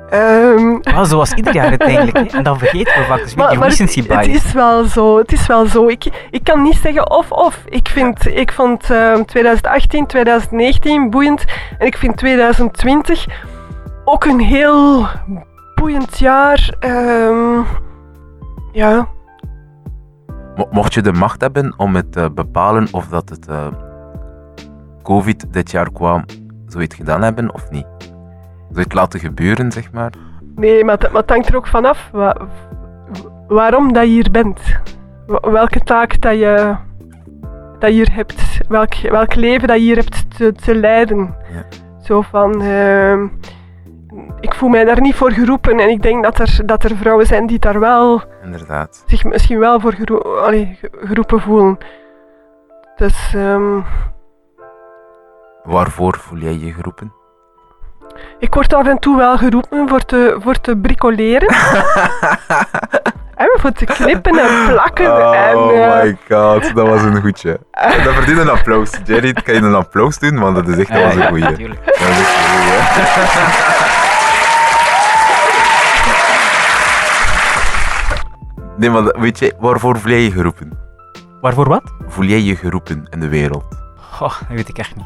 [0.10, 2.18] Ehm, Wel, zoals ieder jaar uiteindelijk.
[2.32, 2.38] hè.
[2.38, 3.22] En dan vergeten we vaak.
[3.22, 4.44] Dus maar die maar het, recency het bias.
[4.46, 5.18] is wel zo.
[5.18, 5.88] Het is wel zo.
[5.88, 7.60] Ik, ik kan niet zeggen of-of.
[7.66, 11.44] Ik, vind, ik vond ehm, 2018, 2019 boeiend.
[11.78, 13.26] En ik vind 2020
[14.06, 15.08] ook een heel
[15.76, 16.74] boeiend jaar.
[16.80, 17.60] Ehm,
[18.74, 19.08] ja,
[20.56, 23.68] Mo- Mocht je de macht hebben om het te bepalen of dat het eh,
[25.04, 26.24] COVID dit jaar kwam,
[26.68, 27.86] zou je het gedaan hebben of niet?
[28.00, 30.12] Zou je het laten gebeuren, zeg maar?
[30.56, 32.38] nee, maar maar het hangt er ook vanaf wa-
[33.48, 34.80] waarom dat je hier bent.
[35.42, 36.76] Welke taak dat je,
[37.80, 38.60] dat je hier hebt.
[38.68, 41.36] Welk, welk leven dat je hier hebt te, te leiden.
[41.54, 41.66] Ja.
[42.02, 42.62] Zo van...
[42.62, 43.28] ehm,
[44.40, 47.26] ik voel mij daar niet voor geroepen en ik denk dat er, dat er vrouwen
[47.26, 49.04] zijn die daar wel, Inderdaad.
[49.08, 51.78] zich misschien wel voor gero- allee, ge- geroepen voelen.
[52.96, 53.80] Dus ehm,
[55.64, 57.14] Waarvoor voel jij je geroepen?
[58.40, 61.48] ik word af en toe wel geroepen voor te, voor te bricoleren.
[63.36, 65.06] en voor te knippen en plakken.
[65.34, 65.56] en, eh,
[66.06, 67.60] Oh god, dat was een goedje.
[68.04, 68.92] Dat verdient een applaus.
[69.06, 70.40] Jerry, kan je een applaus doen?
[70.40, 71.44] Want dat is echt een goeie.
[71.44, 71.86] Natuurlijk.
[71.86, 73.92] Dat is echt een goeie.
[78.84, 80.72] Nee, maar weet je, waarvoor voel jij je geroepen?
[81.42, 81.94] Waarvoor wat?
[82.08, 83.66] Voel jij je geroepen in de wereld?
[83.96, 85.06] Goh, dat weet ik echt niet.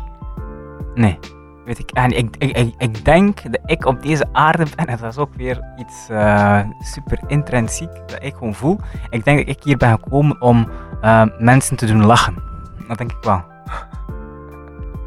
[0.96, 1.20] Nee,
[1.66, 2.18] weet ik niet.
[2.18, 5.34] Ik, ik, ik, ik denk dat ik op deze aarde ben, en dat is ook
[5.36, 8.80] weer iets eh, super intrinsiek dat ik gewoon voel.
[9.10, 10.68] Ik denk dat ik hier ben gekomen om
[11.02, 12.36] eh, mensen te doen lachen.
[12.88, 13.44] Dat denk ik wel.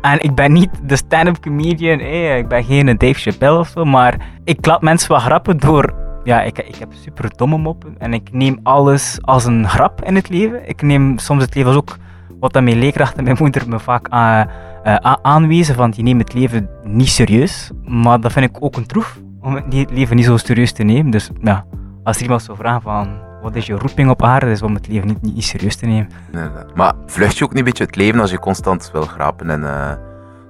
[0.01, 4.17] En ik ben niet de stand-up comedian, ik ben geen Dave Chappelle of zo, maar
[4.45, 6.09] ik laat mensen wel grappen door.
[6.25, 10.15] Ja, ik, ik heb super domme moppen en ik neem alles als een grap in
[10.15, 10.69] het leven.
[10.69, 11.97] Ik neem soms het leven als ook
[12.41, 14.49] wat dat mijn leerkracht en mijn moeder me vaak a-
[14.83, 17.71] eh, a- aanwezen, van die nemen het leven niet serieus.
[17.85, 21.11] Maar dat vind ik ook een troef, om het leven niet zo serieus te nemen.
[21.11, 21.65] Dus ja,
[22.05, 23.09] als er iemand zou vragen van,
[23.43, 26.09] wat is je roeping op aarde, is om het leven niet, niet, serieus te nemen.
[26.33, 26.75] Inderdaad.
[26.75, 29.51] Maar vlucht je ook niet een beetje het leven als je constant wil grapen?
[29.51, 29.91] En eh,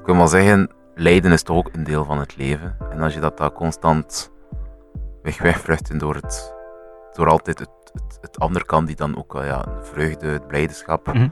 [0.01, 2.77] ik wil maar zeggen, lijden is toch ook een deel van het leven.
[2.93, 4.31] En als je dat dan constant
[5.23, 6.55] weg wegvluchten door, het,
[7.13, 10.47] door altijd het, het, het andere kant, die dan ook wel ja, de vreugde, het
[10.47, 11.29] blijdschap, Mhm.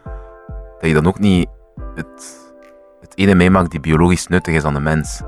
[0.78, 1.48] dat je dan ook niet
[1.94, 2.36] het,
[3.00, 5.22] het ene meemaakt die biologisch nuttig is aan de mens.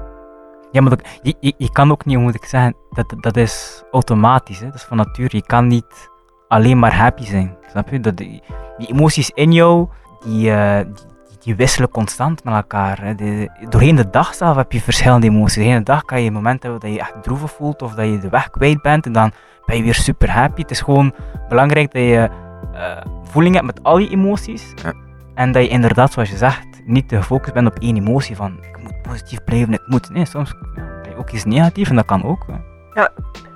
[0.73, 3.37] Ja, maar dat, je, je, je kan ook niet, hoe moet ik zeggen, dat, dat
[3.37, 4.67] is automatisch, hè?
[4.67, 5.37] dat is van nature.
[5.37, 6.11] Je kan niet
[6.49, 8.01] alleen maar happy zijn, snap je?
[8.01, 8.43] Dat, die,
[8.79, 9.89] die emoties in jou,
[10.25, 11.05] die, eh, die,
[11.41, 12.99] die wisselen constant met elkaar.
[13.03, 13.15] Hè?
[13.15, 15.55] De- doorheen de dag zelf heb je verschillende emoties.
[15.57, 18.19] Doorheen de dag kan je momenten hebben dat je echt droevig voelt of dat je
[18.19, 19.33] de weg kwijt bent en dan
[19.67, 20.61] ben je weer super happy.
[20.61, 21.15] Het is gewoon
[21.49, 22.29] belangrijk dat je
[22.75, 24.93] eh, voeling hebt met al je emoties Ja.
[25.35, 28.59] en dat je inderdaad, zoals je zegt, niet te gefocust bent op één emotie van
[28.63, 30.11] ik moet positief blijven, het moet.
[30.11, 32.47] Nee, soms ja, ben je ook iets negatief en dat kan ook.
[32.47, 32.55] hè.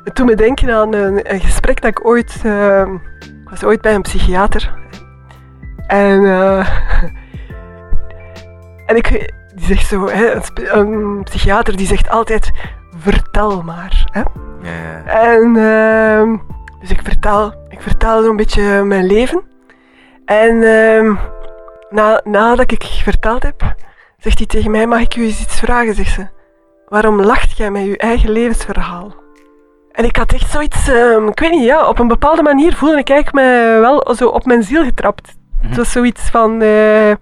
[0.04, 2.34] Het doet me denken aan een, een gesprek dat ik ooit...
[3.42, 4.74] ik was ooit bij een psychiater.
[5.86, 6.24] En...
[6.24, 6.68] eh,
[8.86, 9.32] en ik...
[9.54, 10.08] Die zegt zo...
[10.08, 12.50] Hè, een, psychiater die zegt altijd...
[12.96, 14.08] Vertel maar.
[14.12, 14.20] Hè?
[14.62, 15.04] Ja.
[15.04, 15.56] En...
[15.56, 16.36] ehm,
[16.80, 17.54] dus ik vertel...
[17.68, 19.42] Ik vertel zo'n beetje mijn leven.
[20.24, 20.62] En...
[20.62, 21.14] ehm,
[21.90, 23.74] na, nadat ik verteld heb...
[24.18, 24.86] Zegt hij tegen mij...
[24.86, 25.94] Mag ik u eens iets vragen?
[25.94, 26.26] Zegt ze.
[26.88, 29.14] Waarom lacht jij met uw eigen levensverhaal?
[29.92, 32.98] En ik had echt zoiets, ehm, ik weet niet, ja, op een bepaalde manier voelde
[32.98, 35.36] ik eigenlijk me wel zo op mijn ziel getrapt.
[35.58, 35.68] Mhm.
[35.68, 37.12] Het was zoiets van, eh,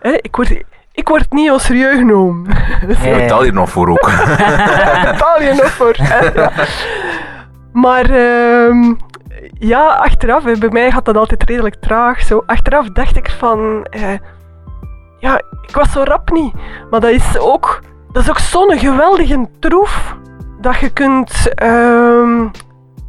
[0.00, 0.62] hè, ik, word,
[0.92, 2.46] ik word niet als serieus genomen.
[3.02, 3.16] Ja.
[3.16, 4.10] Betaal hier nog voor ook.
[5.10, 5.94] betaal je nog voor.
[5.96, 6.50] ja.
[7.72, 8.94] Maar ehm,
[9.58, 12.20] ja, achteraf, hè, bij mij gaat dat altijd redelijk traag.
[12.20, 14.18] Zo, achteraf dacht ik van, eh,
[15.18, 16.52] ja, ik was zo rap niet.
[16.90, 17.80] Maar dat is ook,
[18.12, 20.16] dat is ook zo'n geweldige troef
[20.60, 22.48] dat je kunt, ehm,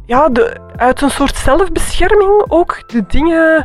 [0.06, 3.64] ja, de, uit een soort zelfbescherming ook de dingen,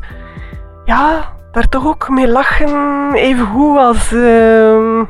[0.85, 3.13] ja, daar toch ook mee lachen.
[3.13, 5.03] Even goed als, ehm,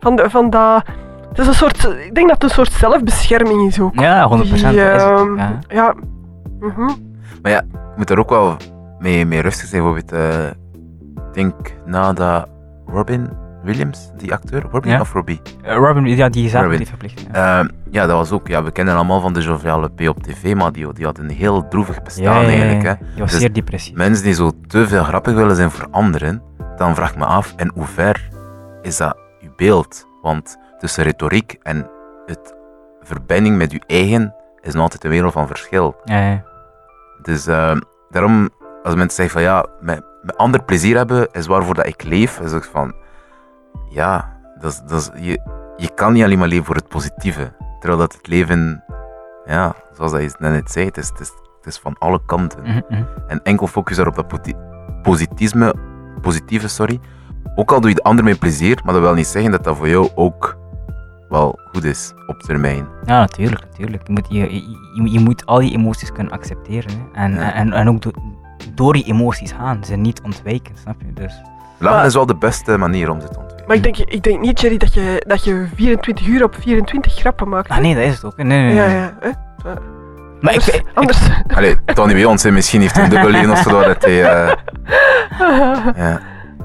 [0.00, 0.82] Van, de, van dat...
[1.28, 1.84] Het is een soort...
[1.84, 3.94] Ik denk dat het een soort zelfbescherming is ook.
[3.94, 5.00] Ja, 100% Die, dat is het.
[5.02, 5.58] ehm, Ja.
[5.68, 5.94] ja.
[6.60, 6.90] Mhm.
[7.42, 8.56] Maar ja, je moet er ook wel
[8.98, 9.82] mee, mee rustig zijn.
[9.82, 10.46] Bijvoorbeeld, eh,
[11.16, 12.48] ik denk nadat
[12.86, 13.28] Robin
[13.64, 15.00] Williams, die acteur, Robin Ja.
[15.00, 15.40] of Robbie?
[15.62, 16.78] Eh, Robin, ja, die is Robin.
[16.78, 17.26] niet verplicht.
[17.32, 17.60] Ja.
[17.60, 20.54] Eh, ja, dat was ook, ja, we kennen allemaal van de Joviale P op tv,
[20.54, 22.82] maar die, die had een heel droevig bestaan Ja, eigenlijk.
[22.82, 22.94] Hè.
[23.10, 23.96] Die was Dus zeer depressief.
[23.96, 26.42] Mensen die zo te veel grappig willen zijn voor anderen,
[26.76, 28.28] dan vraag ik me af, en hoe ver
[28.82, 30.06] is dat uw beeld?
[30.22, 31.86] Want tussen retoriek en
[32.26, 32.54] het
[33.02, 35.96] verbinding met uw eigen is nog altijd een wereld van verschil.
[37.22, 37.76] Dus eh,
[38.10, 38.48] daarom,
[38.82, 42.40] als mensen zeggen van ja, met, met ander plezier hebben is waarvoor dat ik leef,
[42.40, 42.94] is ook van
[43.90, 45.40] ja, dat is, dat is, je,
[45.76, 47.52] je kan niet alleen maar leven voor het positieve.
[47.78, 48.84] Terwijl dat het leven,
[49.44, 52.60] ja, zoals dat je net zei, het is, het is, het is van alle kanten.
[52.62, 53.02] Mhm, mhm.
[53.28, 54.54] En enkel focus daar op dat
[55.02, 55.74] positisme,
[56.20, 57.00] positieve, sorry.
[57.54, 59.76] Ook al doe je de ander met plezier, maar dat wil niet zeggen dat dat
[59.76, 60.56] voor jou ook
[61.28, 62.86] wel goed is op termijn.
[63.04, 64.06] Ja, natuurlijk, natuurlijk.
[64.06, 64.62] Je moet, je, je,
[65.02, 66.90] je- je moet al die emoties kunnen accepteren.
[66.90, 67.20] Hè.
[67.22, 67.52] En, Ja.
[67.52, 68.10] en, en ook do-
[68.74, 71.12] door die emoties gaan, ze niet ontwijken, snap je?
[71.12, 71.42] Dus,
[71.84, 73.66] Lachen Maar- is wel de beste manier om ze te ontwikkelen.
[73.66, 77.14] Maar ik denk, ik denk niet, Jerry, dat je, dat je 24 uur op 24
[77.14, 77.68] grappen maakt.
[77.68, 78.36] ah nee, dat is het ook.
[78.36, 79.16] Nee, nee, Ja, ja.
[79.20, 79.30] Hè?
[80.40, 81.18] Maar ik, Dus ik- anders...
[81.56, 84.24] Allee, Tony bij ons, hè, misschien heeft hij een dubbel leven of zo, dat hij...
[84.24, 84.52] eh,
[85.96, 86.20] ja.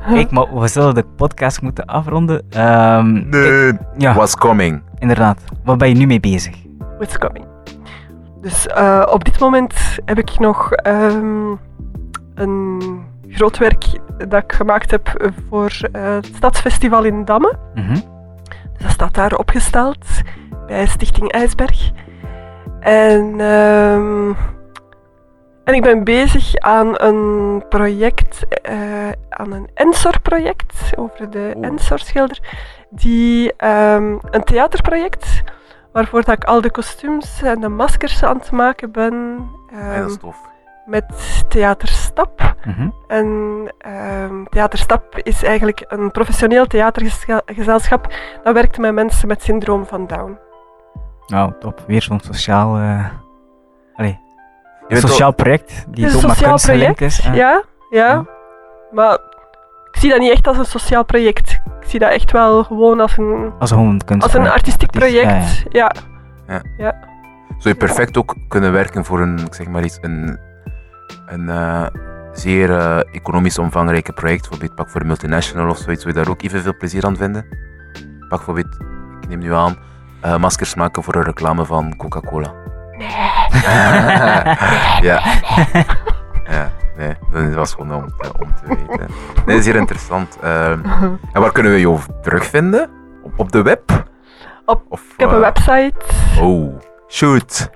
[0.09, 2.43] kijk, maar we zullen de podcast moeten afronden.
[2.49, 3.71] Ehm, ik- Nee.
[3.97, 4.81] ja, Was coming.
[4.97, 5.41] inderdaad.
[5.63, 6.55] Wat ben je nu mee bezig?
[6.97, 7.45] What's coming?
[8.41, 9.73] Dus eh, op dit moment
[10.05, 11.51] heb ik nog ehm,
[12.35, 12.81] een
[13.29, 13.85] groot werk
[14.27, 17.57] dat ik gemaakt heb voor eh, het Stadsfestival in Damme.
[17.73, 17.93] Mhm.
[17.93, 20.05] Dus dat staat daar opgesteld
[20.67, 21.91] bij Stichting IJsberg.
[22.79, 24.33] En, ehm,
[25.63, 31.55] en ik ben bezig aan een project, eh, aan een Ensor-project over de.
[31.61, 32.39] Ensor-schilder.
[32.89, 35.41] Die, ehm, een theaterproject
[35.91, 39.47] waarvoor dat ik al de kostuums en de maskers aan het maken ben.
[39.71, 40.48] Ja, ehm, dat is tof.
[40.89, 41.05] Met
[41.47, 42.55] Theaterstap.
[42.65, 42.89] Mhm.
[43.07, 43.27] En
[43.77, 48.07] ehm, Theaterstap is eigenlijk een professioneel theatergezelschap
[48.43, 50.37] dat werkt met mensen met syndroom van Down.
[51.27, 51.83] Nou, top.
[51.87, 53.05] Weer zo'n sociaal, eh,
[53.95, 54.19] allee,
[54.79, 57.19] Je bent sociaal project die Het is ook een gelinkt project, is.
[57.19, 57.35] eh.
[57.35, 58.05] ja, ja.
[58.07, 58.25] Ja.
[58.91, 59.13] Maar
[59.91, 61.51] ik zie dat niet echt als een sociaal project.
[61.81, 64.23] Ik zie dat echt wel gewoon als een, Als gewoon een kunst.
[64.23, 65.65] als een artistiek Artiest, ja, project.
[65.69, 65.91] ja.
[66.77, 66.93] Ja,
[67.57, 70.39] Zou je perfect ook kunnen werken voor een, ik zeg maar iets, een,
[71.29, 71.85] een eh,
[72.33, 74.41] zeer eh, economisch omvangrijke project.
[74.41, 76.03] Bijvoorbeeld pak voor een multinational of zoiets.
[76.03, 77.45] Zou je daar ook evenveel plezier aan vinden?
[78.19, 78.77] Pak bijvoorbeeld,
[79.21, 79.77] ik neem nu aan,
[80.21, 82.53] eh, maskers maken voor een reclame van Coca-Cola.
[85.01, 85.21] ja.
[86.49, 88.87] ja, nee, dat was gewoon om, te- om te weten.
[88.97, 90.37] Nee, dat is hier interessant.
[90.41, 90.79] Ehm,
[91.33, 92.89] en waar kunnen we jou terugvinden?
[93.23, 94.07] Op, op de web?
[94.65, 95.93] Op- Of, ik heb een website
[96.41, 97.69] Oh, shoot.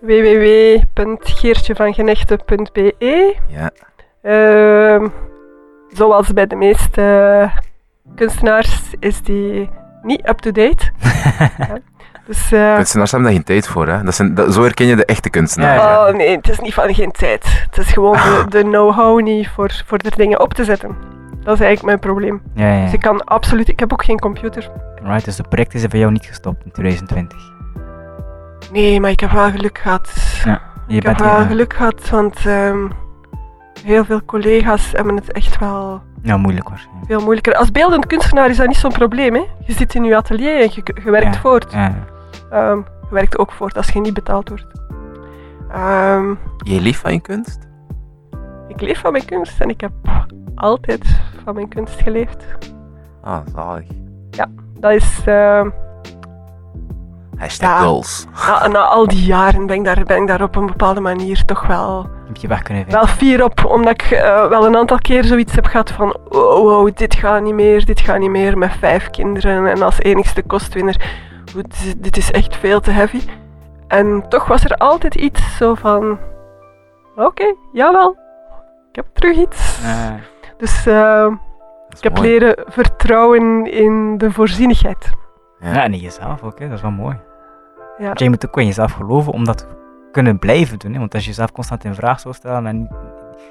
[0.00, 2.94] www.geertjevangenechte.be
[3.46, 3.70] Ja,
[4.22, 5.08] Ehm,
[5.88, 7.50] Zoals bij de meeste
[8.14, 9.68] kunstenaars is die
[10.02, 10.90] niet up-to-date.
[11.58, 11.78] Ja.
[12.26, 13.88] Dus, eh, kunstenaars hebben daar geen tijd voor.
[13.88, 14.02] Hè?
[14.02, 15.74] Dat zijn, dat, zo herken je de echte kunstenaar.
[15.74, 16.08] Ja, ja.
[16.08, 17.64] Oh nee, het is niet van geen tijd.
[17.70, 20.96] Het is gewoon de, de know-how niet voor, voor er dingen op te zetten.
[21.44, 22.42] Dat is eigenlijk mijn probleem.
[22.54, 22.84] Ja, ja.
[22.84, 23.68] Dus ik kan absoluut...
[23.68, 24.70] Ik heb ook geen computer.
[25.02, 27.38] Right, dus de project is er voor jou niet gestopt in 2020.
[28.72, 30.10] Nee, maar ik heb wel geluk gehad.
[30.44, 32.88] Ja, Je ik heb wel geluk gehad, want ehm,
[33.84, 37.06] heel veel collega's hebben het echt wel Ja, moeilijk waarschijnlijk.
[37.06, 37.54] veel moeilijker.
[37.54, 39.34] Als beeldend kunstenaar is dat niet zo'n probleem.
[39.34, 39.42] Hè?
[39.66, 41.40] Je zit in je atelier en je, je werkt Ja.
[41.40, 41.72] voort.
[41.72, 42.04] Ja, ja.
[42.50, 44.66] Ehm, je werkt ook voort als je niet betaald wordt.
[45.72, 47.68] Ehm, Je lief van je kunst?
[48.68, 49.92] ik leef van mijn kunst en ik heb
[50.54, 52.44] altijd van mijn kunst geleefd.
[53.22, 53.86] Ah, zalig.
[54.80, 55.20] Dat is...
[55.24, 55.68] ehm,
[57.40, 57.78] Hashtag Ja.
[57.78, 58.26] goals.
[58.46, 61.44] na, na al die jaren ben ik, daar, ben ik daar op een bepaalde manier
[61.44, 63.00] toch wel, Heb je weg kunnen vinden.
[63.00, 63.64] wel fier op.
[63.64, 66.16] Omdat ik eh, wel een aantal keer zoiets heb gehad van...
[66.28, 68.58] Oh, wow, dit gaat niet meer, dit gaat niet meer.
[68.58, 70.96] Met vijf kinderen en als enigste kostwinner.
[71.54, 73.20] Dit is- dit is echt veel te heavy.
[73.88, 76.18] En toch was er altijd iets zo van...
[77.16, 78.10] Oké, jawel.
[78.90, 79.80] Ik heb terug iets.
[79.84, 80.14] Eh,
[80.56, 81.26] Dus eh,
[81.88, 82.28] ik heb mooi.
[82.28, 85.10] leren vertrouwen in de voorzienigheid.
[85.60, 86.66] ja, en in jezelf ook, hè.
[86.68, 87.16] dat is wel mooi.
[88.00, 88.06] Ja.
[88.06, 89.66] Want je moet ook in jezelf geloven om dat te
[90.12, 90.92] kunnen blijven doen.
[90.92, 90.98] Hè.
[90.98, 92.88] Want als je jezelf constant in vraag zou stellen en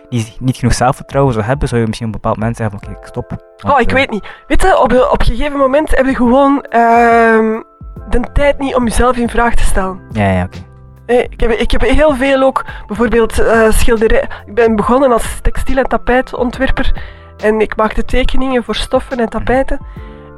[0.10, 2.91] niet, niet genoeg zelfvertrouwen zou hebben, zou je misschien op een bepaald moment zeggen: Oké,
[2.91, 3.30] ik stop.
[3.30, 4.28] Want, Oh, ik eh, weet niet.
[4.47, 7.62] Weet je, op, op een gegeven moment heb je gewoon ehm,
[8.10, 10.00] de tijd niet om jezelf in vraag te stellen.
[10.12, 10.58] Ja, ja, oké.
[11.06, 14.30] Eh, Ik heb, ik heb heel veel ook, bijvoorbeeld eh schilderij.
[14.45, 17.04] Ik ben begonnen als textiel- en tapijtontwerper.
[17.38, 19.80] En ik maakte tekeningen voor stoffen en tapijten.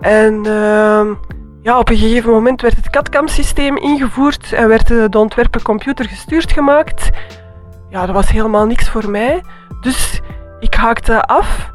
[0.02, 1.08] En ehm,
[1.62, 7.10] ja, op een gegeven moment werd het CAD-CAM-systeem ingevoerd en werd de ontwerpen computergestuurd gemaakt.
[7.90, 9.44] Ja, dat was helemaal niks voor mij.
[9.82, 10.22] Dus
[10.60, 11.72] ik haakte af.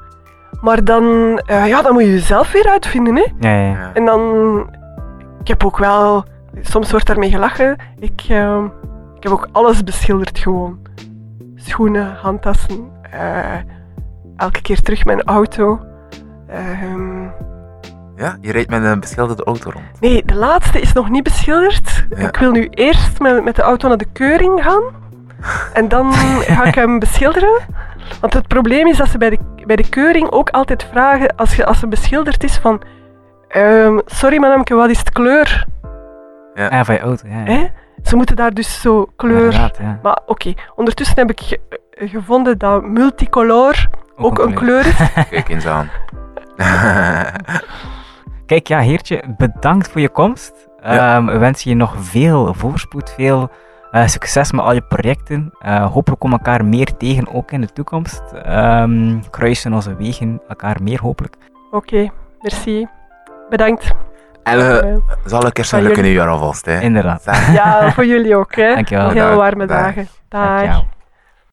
[0.61, 1.05] Maar dan,
[1.47, 3.17] eh, ja, dan moet je jezelf weer uitvinden.
[3.17, 3.25] Hè?
[3.41, 3.79] Ja, ja, ja.
[3.79, 3.91] Ja.
[3.95, 4.21] En dan,
[5.41, 6.25] ik heb ook wel,
[6.61, 7.77] soms wordt daarmee gelachen.
[7.99, 8.65] Ik, ehm,
[9.17, 10.79] ik heb ook alles beschilderd gewoon.
[11.55, 13.55] Schoenen, handtassen, eh,
[14.37, 15.81] elke keer terug mijn auto.
[16.49, 17.29] Ehm,
[18.17, 19.85] Ja, je rijdt met een beschilderde auto rond.
[20.01, 22.07] nee, de laatste is nog niet beschilderd.
[22.17, 22.29] Ja.
[22.29, 24.83] Ik wil nu eerst met, met de auto naar de keuring gaan.
[25.73, 27.61] En dan ga ik hem beschilderen.
[28.21, 31.57] Want het probleem is dat ze bij de, bij de keuring ook altijd vragen, als,
[31.57, 32.83] je, als ze beschilderd is, van...
[33.49, 35.67] ehm, sorry madamke, wat is de kleur?
[36.55, 37.39] Ja, van je auto, ja.
[37.39, 37.45] ja.
[37.53, 37.67] Hè?
[38.03, 39.53] Ze moeten daar dus zo kleur...
[39.53, 39.99] Ja.
[40.03, 41.61] Maar oké, ondertussen heb ik ge-
[41.91, 44.97] gevonden dat multicolor ook, een kleur is.
[45.31, 45.91] Kijk eens aan.
[48.47, 50.69] Kijk, ja, Heertje, bedankt voor je komst.
[50.83, 51.17] Ja.
[51.17, 53.51] Ehm, we wensen je nog veel voorspoed, veel
[53.91, 55.51] eh, succes met al je projecten.
[55.59, 58.23] Eh, hopelijk komen we elkaar meer tegen, ook in de toekomst.
[58.43, 61.37] Ehm, kruisen onze wegen elkaar meer, hopelijk.
[61.71, 62.87] Oké, merci.
[63.49, 63.95] Bedankt.
[64.43, 66.03] en we Eh, zal er een gelukkig jullie.
[66.03, 66.81] nieuwjaar alvast, hè.
[66.81, 67.25] Inderdaad.
[67.53, 68.55] Ja, voor jullie ook.
[68.55, 68.75] Hè.
[68.75, 69.11] Dankjewel.
[69.11, 69.77] Heel warme Dag.
[69.83, 70.09] dagen.
[70.29, 70.47] Dag.
[70.49, 70.87] Dankjewel.